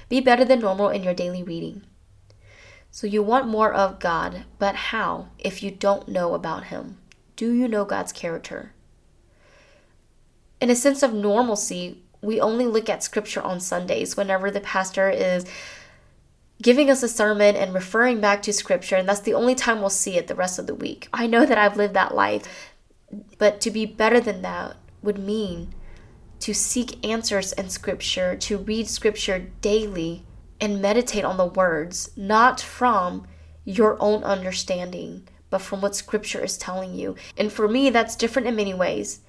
Be 0.09 0.21
better 0.21 0.45
than 0.45 0.61
normal 0.61 0.89
in 0.91 1.03
your 1.03 1.15
daily 1.15 1.43
reading. 1.43 1.83
So, 2.93 3.09
you 3.09 3.23
want 3.23 3.49
more 3.49 3.73
of 3.73 3.99
God, 3.99 4.45
but 4.59 4.77
how 4.77 5.31
if 5.39 5.63
you 5.63 5.71
don't 5.71 6.07
know 6.07 6.35
about 6.35 6.65
Him? 6.65 6.99
Do 7.37 7.53
you 7.53 7.69
know 7.69 7.85
God's 7.85 8.13
character? 8.13 8.73
In 10.61 10.71
a 10.71 10.77
sense 10.77 11.03
of 11.03 11.13
normalcy, 11.13 12.03
we 12.21 12.41
only 12.41 12.67
look 12.67 12.89
at 12.89 13.03
scripture 13.03 13.43
on 13.43 13.59
Sundays 13.59 14.17
whenever 14.17 14.51
the 14.51 14.61
pastor 14.61 15.11
is 15.11 15.45
giving 16.61 16.89
us 16.89 17.03
a 17.03 17.09
sermon 17.09 17.57
and 17.57 17.75
referring 17.75 18.21
back 18.21 18.43
to 18.43 18.53
scripture, 18.53 18.95
and 18.97 19.09
that's 19.09 19.21
the 19.21 19.35
only 19.35 19.55
time 19.55 19.81
we'll 19.81 19.91
see 19.91 20.17
it 20.17 20.29
the 20.29 20.35
rest 20.35 20.59
of 20.59 20.69
the 20.69 20.75
week. 20.75 21.09
I 21.13 21.27
know 21.27 21.45
that 21.45 21.59
I've 21.59 21.77
lived 21.77 21.95
that 21.95 22.15
life, 22.15 22.73
but 23.39 23.61
to 23.63 23.71
be 23.71 23.85
better 23.85 24.21
than 24.21 24.43
that 24.43 24.77
would 25.03 25.19
mean 25.19 25.75
to 26.41 26.55
seek 26.55 27.05
answers 27.05 27.53
in 27.53 27.69
scripture, 27.69 28.37
to 28.37 28.59
read 28.59 28.89
scripture 28.89 29.51
daily 29.61 30.25
and 30.61 30.81
meditate 30.81 31.25
on 31.25 31.37
the 31.37 31.47
words, 31.47 32.11
not 32.17 32.61
from 32.61 33.27
your 33.65 33.97
own 34.01 34.23
understanding, 34.23 35.27
but 35.53 35.63
from 35.63 35.81
what 35.81 35.95
scripture 35.95 36.43
is 36.43 36.59
telling 36.59 36.97
you. 36.97 37.15
And 37.37 37.53
for 37.53 37.69
me, 37.69 37.91
that's 37.91 38.17
different 38.17 38.49
in 38.49 38.57
many 38.57 38.75
ways 38.75 39.21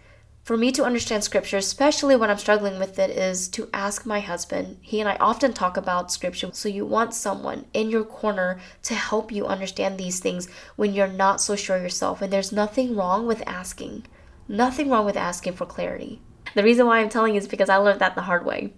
for 0.43 0.57
me 0.57 0.73
to 0.73 0.83
understand 0.83 1.23
scripture, 1.23 1.55
especially 1.55 2.17
when 2.17 2.29
I'm 2.29 2.37
struggling 2.37 2.77
with 2.77 2.99
it, 2.99 3.09
is 3.09 3.47
to 3.49 3.69
ask 3.73 4.05
my 4.05 4.19
husband. 4.19 4.77
He 4.81 4.99
and 4.99 5.07
I 5.07 5.15
often 5.15 5.53
talk 5.53 5.77
about 5.77 6.11
scripture. 6.11 6.49
So 6.51 6.67
you 6.67 6.85
want 6.85 7.13
someone 7.13 7.65
in 7.73 7.89
your 7.89 8.03
corner 8.03 8.59
to 8.83 8.93
help 8.93 9.31
you 9.31 9.45
understand 9.45 9.97
these 9.97 10.19
things 10.19 10.49
when 10.75 10.93
you're 10.93 11.07
not 11.07 11.39
so 11.39 11.55
sure 11.55 11.77
yourself. 11.77 12.21
And 12.21 12.31
there's 12.31 12.51
nothing 12.51 12.95
wrong 12.95 13.25
with 13.25 13.41
asking. 13.47 14.05
Nothing 14.49 14.89
wrong 14.89 15.05
with 15.05 15.15
asking 15.15 15.53
for 15.53 15.65
clarity. 15.65 16.21
The 16.55 16.63
reason 16.63 16.85
why 16.85 16.99
I'm 16.99 17.09
telling 17.09 17.35
you 17.35 17.39
is 17.39 17.47
because 17.47 17.69
I 17.69 17.77
learned 17.77 18.01
that 18.01 18.15
the 18.15 18.23
hard 18.23 18.45
way. 18.45 18.73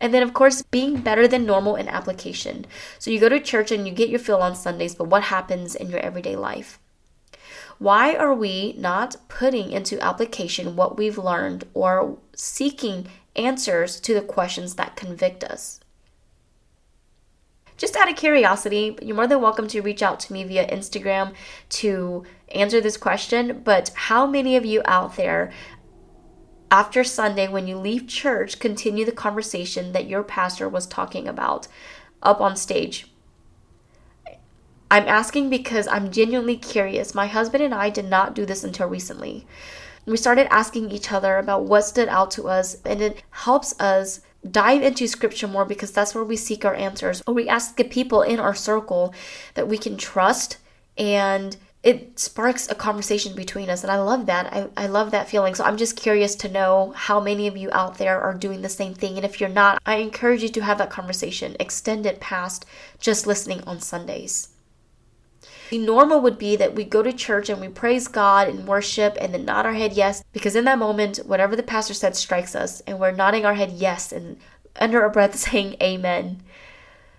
And 0.00 0.14
then, 0.14 0.22
of 0.22 0.32
course, 0.32 0.62
being 0.62 1.02
better 1.02 1.28
than 1.28 1.44
normal 1.44 1.76
in 1.76 1.88
application. 1.88 2.64
So 2.98 3.10
you 3.10 3.20
go 3.20 3.28
to 3.28 3.38
church 3.38 3.70
and 3.70 3.86
you 3.86 3.92
get 3.92 4.08
your 4.08 4.18
fill 4.18 4.40
on 4.42 4.56
Sundays, 4.56 4.94
but 4.94 5.08
what 5.08 5.24
happens 5.24 5.74
in 5.74 5.90
your 5.90 6.00
everyday 6.00 6.36
life? 6.36 6.78
Why 7.78 8.14
are 8.14 8.34
we 8.34 8.74
not 8.78 9.16
putting 9.28 9.70
into 9.70 10.02
application 10.04 10.76
what 10.76 10.98
we've 10.98 11.18
learned 11.18 11.64
or 11.74 12.18
seeking 12.34 13.08
answers 13.36 14.00
to 14.00 14.14
the 14.14 14.20
questions 14.20 14.74
that 14.74 14.96
convict 14.96 15.44
us? 15.44 15.80
Just 17.80 17.96
out 17.96 18.10
of 18.10 18.16
curiosity, 18.16 18.98
you're 19.00 19.16
more 19.16 19.26
than 19.26 19.40
welcome 19.40 19.66
to 19.68 19.80
reach 19.80 20.02
out 20.02 20.20
to 20.20 20.34
me 20.34 20.44
via 20.44 20.68
Instagram 20.68 21.32
to 21.70 22.24
answer 22.54 22.78
this 22.78 22.98
question. 22.98 23.62
But 23.64 23.90
how 23.94 24.26
many 24.26 24.56
of 24.56 24.66
you 24.66 24.82
out 24.84 25.16
there 25.16 25.50
after 26.70 27.02
Sunday, 27.02 27.48
when 27.48 27.66
you 27.66 27.76
leave 27.76 28.06
church, 28.06 28.58
continue 28.58 29.04
the 29.04 29.12
conversation 29.12 29.92
that 29.92 30.06
your 30.06 30.22
pastor 30.22 30.68
was 30.68 30.86
talking 30.86 31.26
about 31.26 31.66
up 32.22 32.40
on 32.40 32.56
stage? 32.56 33.10
I'm 34.90 35.06
asking 35.06 35.50
because 35.50 35.86
I'm 35.86 36.10
genuinely 36.10 36.56
curious. 36.56 37.14
My 37.14 37.26
husband 37.26 37.62
and 37.62 37.74
I 37.74 37.90
did 37.90 38.06
not 38.06 38.34
do 38.34 38.44
this 38.44 38.64
until 38.64 38.88
recently. 38.88 39.46
We 40.06 40.16
started 40.16 40.52
asking 40.52 40.90
each 40.90 41.12
other 41.12 41.38
about 41.38 41.64
what 41.64 41.82
stood 41.82 42.08
out 42.08 42.30
to 42.32 42.48
us, 42.48 42.76
and 42.84 43.00
it 43.00 43.22
helps 43.30 43.78
us 43.80 44.20
dive 44.48 44.82
into 44.82 45.06
scripture 45.06 45.46
more 45.46 45.64
because 45.64 45.92
that's 45.92 46.14
where 46.14 46.24
we 46.24 46.36
seek 46.36 46.64
our 46.64 46.74
answers. 46.74 47.22
Or 47.26 47.34
we 47.34 47.48
ask 47.48 47.76
the 47.76 47.84
people 47.84 48.22
in 48.22 48.40
our 48.40 48.54
circle 48.54 49.14
that 49.54 49.68
we 49.68 49.78
can 49.78 49.96
trust 49.96 50.56
and 50.96 51.56
it 51.82 52.18
sparks 52.18 52.70
a 52.70 52.74
conversation 52.74 53.34
between 53.34 53.70
us 53.70 53.82
and 53.82 53.90
i 53.90 53.98
love 53.98 54.26
that. 54.26 54.52
I, 54.52 54.68
I 54.76 54.86
love 54.86 55.10
that 55.10 55.28
feeling. 55.28 55.54
So 55.54 55.64
i'm 55.64 55.76
just 55.76 55.96
curious 55.96 56.34
to 56.36 56.48
know 56.48 56.92
how 56.96 57.20
many 57.20 57.46
of 57.46 57.56
you 57.56 57.70
out 57.72 57.98
there 57.98 58.20
are 58.20 58.34
doing 58.34 58.62
the 58.62 58.68
same 58.68 58.94
thing 58.94 59.16
and 59.16 59.24
if 59.24 59.40
you're 59.40 59.48
not 59.48 59.80
i 59.86 59.96
encourage 59.96 60.42
you 60.42 60.48
to 60.50 60.60
have 60.62 60.78
that 60.78 60.90
conversation 60.90 61.56
extend 61.58 62.06
it 62.06 62.20
past 62.20 62.66
just 62.98 63.26
listening 63.26 63.62
on 63.66 63.80
sundays. 63.80 64.48
The 65.70 65.78
normal 65.78 66.20
would 66.20 66.36
be 66.36 66.56
that 66.56 66.74
we 66.74 66.82
go 66.82 67.00
to 67.00 67.12
church 67.12 67.48
and 67.48 67.60
we 67.60 67.68
praise 67.68 68.08
God 68.08 68.48
and 68.48 68.66
worship 68.66 69.16
and 69.20 69.32
then 69.32 69.44
nod 69.44 69.66
our 69.66 69.72
head 69.72 69.92
yes, 69.92 70.24
because 70.32 70.56
in 70.56 70.64
that 70.64 70.80
moment, 70.80 71.18
whatever 71.18 71.54
the 71.54 71.62
pastor 71.62 71.94
said 71.94 72.16
strikes 72.16 72.56
us, 72.56 72.80
and 72.88 72.98
we're 72.98 73.12
nodding 73.12 73.44
our 73.44 73.54
head 73.54 73.70
yes 73.70 74.10
and 74.10 74.36
under 74.80 75.00
our 75.00 75.08
breath 75.08 75.36
saying 75.38 75.76
amen. 75.80 76.42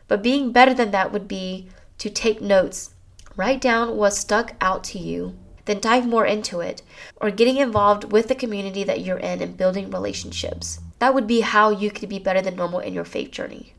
But 0.09 0.21
being 0.21 0.51
better 0.51 0.73
than 0.73 0.91
that 0.91 1.13
would 1.13 1.29
be 1.29 1.69
to 1.99 2.09
take 2.09 2.41
notes, 2.41 2.93
write 3.35 3.61
down 3.61 3.97
what 3.97 4.13
stuck 4.13 4.53
out 4.61 4.83
to 4.85 4.99
you, 4.99 5.37
then 5.65 5.79
dive 5.79 6.07
more 6.07 6.25
into 6.25 6.59
it, 6.59 6.81
or 7.17 7.31
getting 7.31 7.57
involved 7.57 8.11
with 8.11 8.27
the 8.27 8.35
community 8.35 8.83
that 8.83 9.01
you're 9.01 9.17
in 9.17 9.41
and 9.41 9.57
building 9.57 9.89
relationships. 9.89 10.79
That 10.99 11.13
would 11.13 11.27
be 11.27 11.41
how 11.41 11.69
you 11.69 11.91
could 11.91 12.09
be 12.09 12.19
better 12.19 12.41
than 12.41 12.55
normal 12.55 12.79
in 12.79 12.93
your 12.93 13.05
faith 13.05 13.31
journey. 13.31 13.73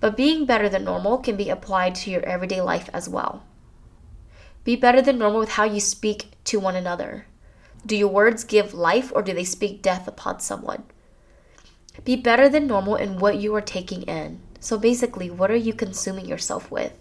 But 0.00 0.16
being 0.16 0.44
better 0.44 0.68
than 0.68 0.84
normal 0.84 1.18
can 1.18 1.36
be 1.36 1.48
applied 1.48 1.94
to 1.96 2.10
your 2.10 2.24
everyday 2.24 2.60
life 2.60 2.90
as 2.92 3.08
well. 3.08 3.42
Be 4.64 4.76
better 4.76 5.00
than 5.00 5.18
normal 5.18 5.40
with 5.40 5.50
how 5.50 5.64
you 5.64 5.80
speak 5.80 6.32
to 6.44 6.60
one 6.60 6.76
another. 6.76 7.26
Do 7.86 7.96
your 7.96 8.08
words 8.08 8.44
give 8.44 8.74
life 8.74 9.12
or 9.14 9.22
do 9.22 9.34
they 9.34 9.44
speak 9.44 9.82
death 9.82 10.08
upon 10.08 10.40
someone? 10.40 10.84
Be 12.04 12.16
better 12.16 12.48
than 12.48 12.66
normal 12.66 12.96
in 12.96 13.18
what 13.18 13.36
you 13.36 13.54
are 13.54 13.60
taking 13.60 14.02
in. 14.02 14.40
So 14.60 14.78
basically, 14.78 15.30
what 15.30 15.50
are 15.50 15.56
you 15.56 15.74
consuming 15.74 16.26
yourself 16.26 16.70
with? 16.70 16.92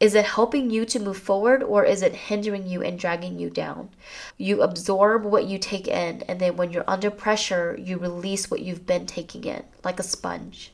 Is 0.00 0.14
it 0.14 0.24
helping 0.24 0.70
you 0.70 0.84
to 0.84 1.00
move 1.00 1.18
forward 1.18 1.62
or 1.62 1.84
is 1.84 2.02
it 2.02 2.14
hindering 2.14 2.68
you 2.68 2.82
and 2.82 2.98
dragging 2.98 3.38
you 3.38 3.50
down? 3.50 3.90
You 4.36 4.62
absorb 4.62 5.24
what 5.24 5.46
you 5.46 5.58
take 5.58 5.88
in, 5.88 6.22
and 6.28 6.38
then 6.38 6.56
when 6.56 6.70
you're 6.70 6.84
under 6.86 7.10
pressure, 7.10 7.76
you 7.76 7.98
release 7.98 8.48
what 8.48 8.60
you've 8.60 8.86
been 8.86 9.06
taking 9.06 9.42
in, 9.42 9.64
like 9.82 9.98
a 9.98 10.04
sponge. 10.04 10.72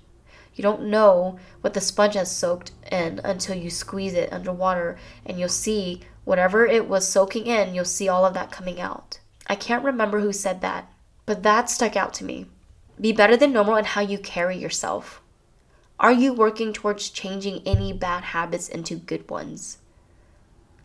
You 0.55 0.63
don't 0.63 0.85
know 0.85 1.39
what 1.63 1.73
the 1.73 1.81
sponge 1.81 2.15
has 2.15 2.31
soaked 2.31 2.73
in 2.93 3.21
until 3.25 3.57
you 3.57 3.71
squeeze 3.71 4.15
it 4.15 4.33
underwater 4.33 4.99
and 5.25 5.39
you'll 5.39 5.49
see 5.49 6.03
whatever 6.25 6.67
it 6.67 6.89
was 6.89 7.09
soaking 7.09 7.47
in, 7.47 7.75
you'll 7.75 7.85
see 7.85 8.09
all 8.09 8.25
of 8.25 8.35
that 8.35 8.53
coming 8.53 8.81
out. 8.81 9.19
I 9.47 9.57
can't 9.57 9.85
remember 9.85 10.21
who 10.21 10.33
said 10.33 10.61
that, 10.61 10.93
but 11.27 11.43
that 11.43 11.71
stuck 11.71 11.97
out 11.97 12.15
to 12.15 12.25
me. 12.25 12.47
Be 13.01 13.13
better 13.13 13.37
than 13.37 13.53
normal 13.53 13.77
in 13.77 13.85
how 13.85 14.01
you 14.03 14.19
carry 14.19 14.57
yourself. 14.57 15.21
Are 16.05 16.12
you 16.12 16.35
working 16.35 16.75
towards 16.75 17.09
changing 17.09 17.62
any 17.64 17.90
bad 17.90 18.25
habits 18.25 18.69
into 18.69 18.95
good 18.95 19.31
ones? 19.31 19.79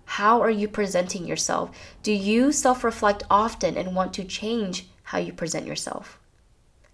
How 0.05 0.39
are 0.41 0.49
you 0.49 0.69
presenting 0.69 1.27
yourself? 1.27 1.71
Do 2.03 2.13
you 2.13 2.53
self 2.53 2.85
reflect 2.85 3.23
often 3.29 3.75
and 3.75 3.97
want 3.97 4.13
to 4.13 4.23
change 4.23 4.87
how 5.03 5.17
you 5.17 5.33
present 5.33 5.67
yourself? 5.67 6.21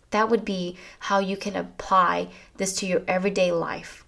That 0.09 0.27
would 0.29 0.43
be 0.43 0.75
how 1.01 1.19
you 1.19 1.38
can 1.38 1.55
apply 1.55 2.29
this 2.57 2.73
to 2.77 2.88
your 2.88 3.03
everyday 3.07 3.51
life. 3.51 4.03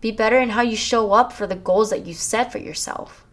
Be 0.00 0.10
better 0.10 0.38
in 0.38 0.48
how 0.48 0.62
you 0.62 0.74
show 0.74 1.12
up 1.12 1.30
for 1.30 1.46
the 1.46 1.54
goals 1.54 1.90
that 1.90 2.06
you 2.06 2.14
set 2.14 2.50
for 2.50 2.56
yourself. 2.56 3.23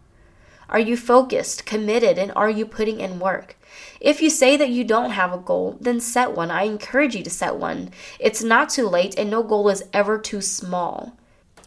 Are 0.72 0.80
you 0.80 0.96
focused, 0.96 1.66
committed, 1.66 2.16
and 2.16 2.32
are 2.34 2.48
you 2.48 2.64
putting 2.64 2.98
in 2.98 3.18
work? 3.18 3.56
If 4.00 4.22
you 4.22 4.30
say 4.30 4.56
that 4.56 4.70
you 4.70 4.84
don't 4.84 5.10
have 5.10 5.30
a 5.30 5.38
goal, 5.38 5.76
then 5.82 6.00
set 6.00 6.32
one. 6.32 6.50
I 6.50 6.62
encourage 6.62 7.14
you 7.14 7.22
to 7.24 7.30
set 7.30 7.56
one. 7.56 7.90
It's 8.18 8.42
not 8.42 8.70
too 8.70 8.88
late, 8.88 9.18
and 9.18 9.30
no 9.30 9.42
goal 9.42 9.68
is 9.68 9.84
ever 9.92 10.18
too 10.18 10.40
small. 10.40 11.14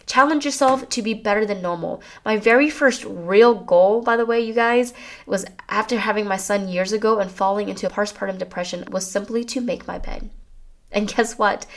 Challenge 0.08 0.44
yourself 0.44 0.90
to 0.90 1.04
be 1.04 1.14
better 1.14 1.46
than 1.46 1.62
normal. 1.62 2.02
My 2.26 2.38
very 2.38 2.70
first 2.70 3.06
real 3.06 3.54
goal, 3.54 4.02
by 4.02 4.18
the 4.18 4.26
way, 4.26 4.42
you 4.42 4.56
guys, 4.56 4.92
was 5.28 5.46
after 5.70 6.00
having 6.00 6.26
my 6.26 6.38
son 6.38 6.68
years 6.68 6.92
ago 6.92 7.20
and 7.20 7.30
falling 7.30 7.70
into 7.70 7.86
a 7.86 7.92
postpartum 7.92 8.40
depression, 8.40 8.86
was 8.90 9.10
simply 9.10 9.44
to 9.46 9.62
make 9.62 9.88
my 9.88 10.00
bed. 10.00 10.32
And 10.92 11.08
guess 11.08 11.38
what? 11.38 11.68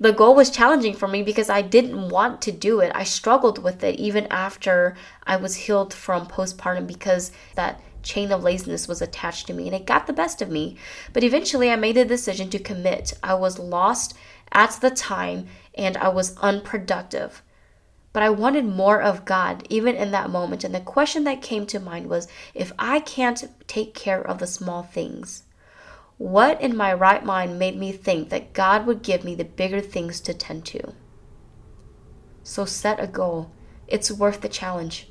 The 0.00 0.12
goal 0.14 0.34
was 0.34 0.48
challenging 0.48 0.94
for 0.94 1.06
me 1.06 1.22
because 1.22 1.50
I 1.50 1.60
didn't 1.60 2.08
want 2.08 2.40
to 2.42 2.52
do 2.52 2.80
it. 2.80 2.90
I 2.94 3.04
struggled 3.04 3.62
with 3.62 3.84
it 3.84 4.00
even 4.00 4.26
after 4.28 4.96
I 5.26 5.36
was 5.36 5.56
healed 5.56 5.92
from 5.92 6.26
postpartum 6.26 6.86
because 6.86 7.32
that 7.54 7.82
chain 8.02 8.32
of 8.32 8.42
laziness 8.42 8.88
was 8.88 9.02
attached 9.02 9.46
to 9.48 9.52
me 9.52 9.66
and 9.66 9.76
it 9.76 9.84
got 9.84 10.06
the 10.06 10.14
best 10.14 10.40
of 10.40 10.48
me. 10.48 10.78
But 11.12 11.22
eventually 11.22 11.70
I 11.70 11.76
made 11.76 11.96
the 11.96 12.06
decision 12.06 12.48
to 12.48 12.58
commit. 12.58 13.12
I 13.22 13.34
was 13.34 13.58
lost 13.58 14.16
at 14.52 14.70
the 14.80 14.90
time 14.90 15.48
and 15.74 15.98
I 15.98 16.08
was 16.08 16.34
unproductive. 16.38 17.42
But 18.14 18.22
I 18.22 18.30
wanted 18.30 18.64
more 18.64 19.02
of 19.02 19.26
God 19.26 19.66
even 19.68 19.96
in 19.96 20.12
that 20.12 20.30
moment. 20.30 20.64
And 20.64 20.74
the 20.74 20.80
question 20.80 21.24
that 21.24 21.42
came 21.42 21.66
to 21.66 21.78
mind 21.78 22.08
was 22.08 22.26
if 22.54 22.72
I 22.78 23.00
can't 23.00 23.44
take 23.68 23.92
care 23.92 24.26
of 24.26 24.38
the 24.38 24.46
small 24.46 24.82
things, 24.82 25.42
What 26.20 26.60
in 26.60 26.76
my 26.76 26.92
right 26.92 27.24
mind 27.24 27.58
made 27.58 27.78
me 27.78 27.92
think 27.92 28.28
that 28.28 28.52
God 28.52 28.84
would 28.84 29.00
give 29.00 29.24
me 29.24 29.34
the 29.34 29.42
bigger 29.42 29.80
things 29.80 30.20
to 30.20 30.34
tend 30.34 30.66
to? 30.66 30.92
So 32.42 32.66
set 32.66 33.00
a 33.00 33.06
goal. 33.06 33.50
It's 33.88 34.12
worth 34.12 34.42
the 34.42 34.48
challenge. 34.50 35.08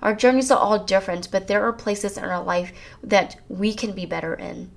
Our 0.00 0.14
journeys 0.14 0.52
are 0.52 0.60
all 0.60 0.84
different, 0.84 1.32
but 1.32 1.48
there 1.48 1.64
are 1.64 1.72
places 1.72 2.16
in 2.16 2.22
our 2.22 2.40
life 2.40 2.72
that 3.02 3.40
we 3.48 3.74
can 3.74 3.90
be 3.90 4.06
better 4.06 4.32
in. 4.32 4.70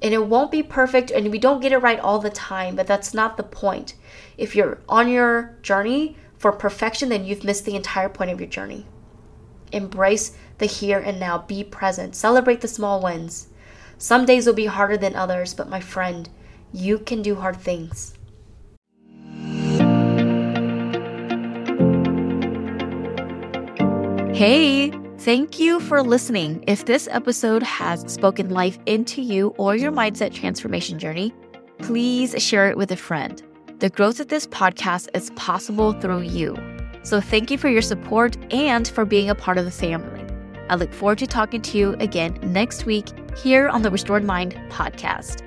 And 0.00 0.14
it 0.14 0.26
won't 0.26 0.50
be 0.50 0.62
perfect, 0.62 1.10
and 1.10 1.30
we 1.30 1.38
don't 1.38 1.60
get 1.60 1.72
it 1.72 1.78
right 1.78 2.00
all 2.00 2.18
the 2.18 2.30
time, 2.30 2.76
but 2.76 2.86
that's 2.86 3.12
not 3.12 3.36
the 3.36 3.42
point. 3.42 3.92
If 4.38 4.56
you're 4.56 4.80
on 4.88 5.10
your 5.10 5.58
journey 5.60 6.16
for 6.38 6.50
perfection, 6.50 7.10
then 7.10 7.26
you've 7.26 7.44
missed 7.44 7.66
the 7.66 7.76
entire 7.76 8.08
point 8.08 8.30
of 8.30 8.40
your 8.40 8.48
journey. 8.48 8.86
Embrace 9.70 10.34
the 10.56 10.64
here 10.64 10.98
and 10.98 11.20
now, 11.20 11.44
be 11.46 11.62
present, 11.62 12.16
celebrate 12.16 12.62
the 12.62 12.68
small 12.68 13.02
wins. 13.02 13.48
Some 13.98 14.26
days 14.26 14.46
will 14.46 14.54
be 14.54 14.66
harder 14.66 14.98
than 14.98 15.16
others, 15.16 15.54
but 15.54 15.70
my 15.70 15.80
friend, 15.80 16.28
you 16.72 16.98
can 16.98 17.22
do 17.22 17.34
hard 17.34 17.56
things. 17.56 18.12
Hey, 24.36 24.90
thank 25.20 25.58
you 25.58 25.80
for 25.80 26.02
listening. 26.02 26.62
If 26.66 26.84
this 26.84 27.08
episode 27.10 27.62
has 27.62 28.02
spoken 28.12 28.50
life 28.50 28.78
into 28.84 29.22
you 29.22 29.54
or 29.56 29.74
your 29.74 29.92
mindset 29.92 30.34
transformation 30.34 30.98
journey, 30.98 31.32
please 31.78 32.34
share 32.42 32.68
it 32.68 32.76
with 32.76 32.92
a 32.92 32.96
friend. 32.96 33.42
The 33.78 33.88
growth 33.88 34.20
of 34.20 34.28
this 34.28 34.46
podcast 34.46 35.08
is 35.14 35.30
possible 35.36 35.94
through 35.94 36.22
you. 36.22 36.54
So 37.02 37.18
thank 37.18 37.50
you 37.50 37.56
for 37.56 37.70
your 37.70 37.82
support 37.82 38.36
and 38.52 38.86
for 38.86 39.06
being 39.06 39.30
a 39.30 39.34
part 39.34 39.56
of 39.56 39.64
the 39.64 39.70
family. 39.70 40.22
I 40.68 40.74
look 40.74 40.92
forward 40.92 41.18
to 41.18 41.26
talking 41.26 41.62
to 41.62 41.78
you 41.78 41.94
again 41.94 42.38
next 42.42 42.84
week 42.84 43.08
here 43.36 43.68
on 43.68 43.82
the 43.82 43.90
Restored 43.90 44.24
Mind 44.24 44.54
podcast. 44.70 45.42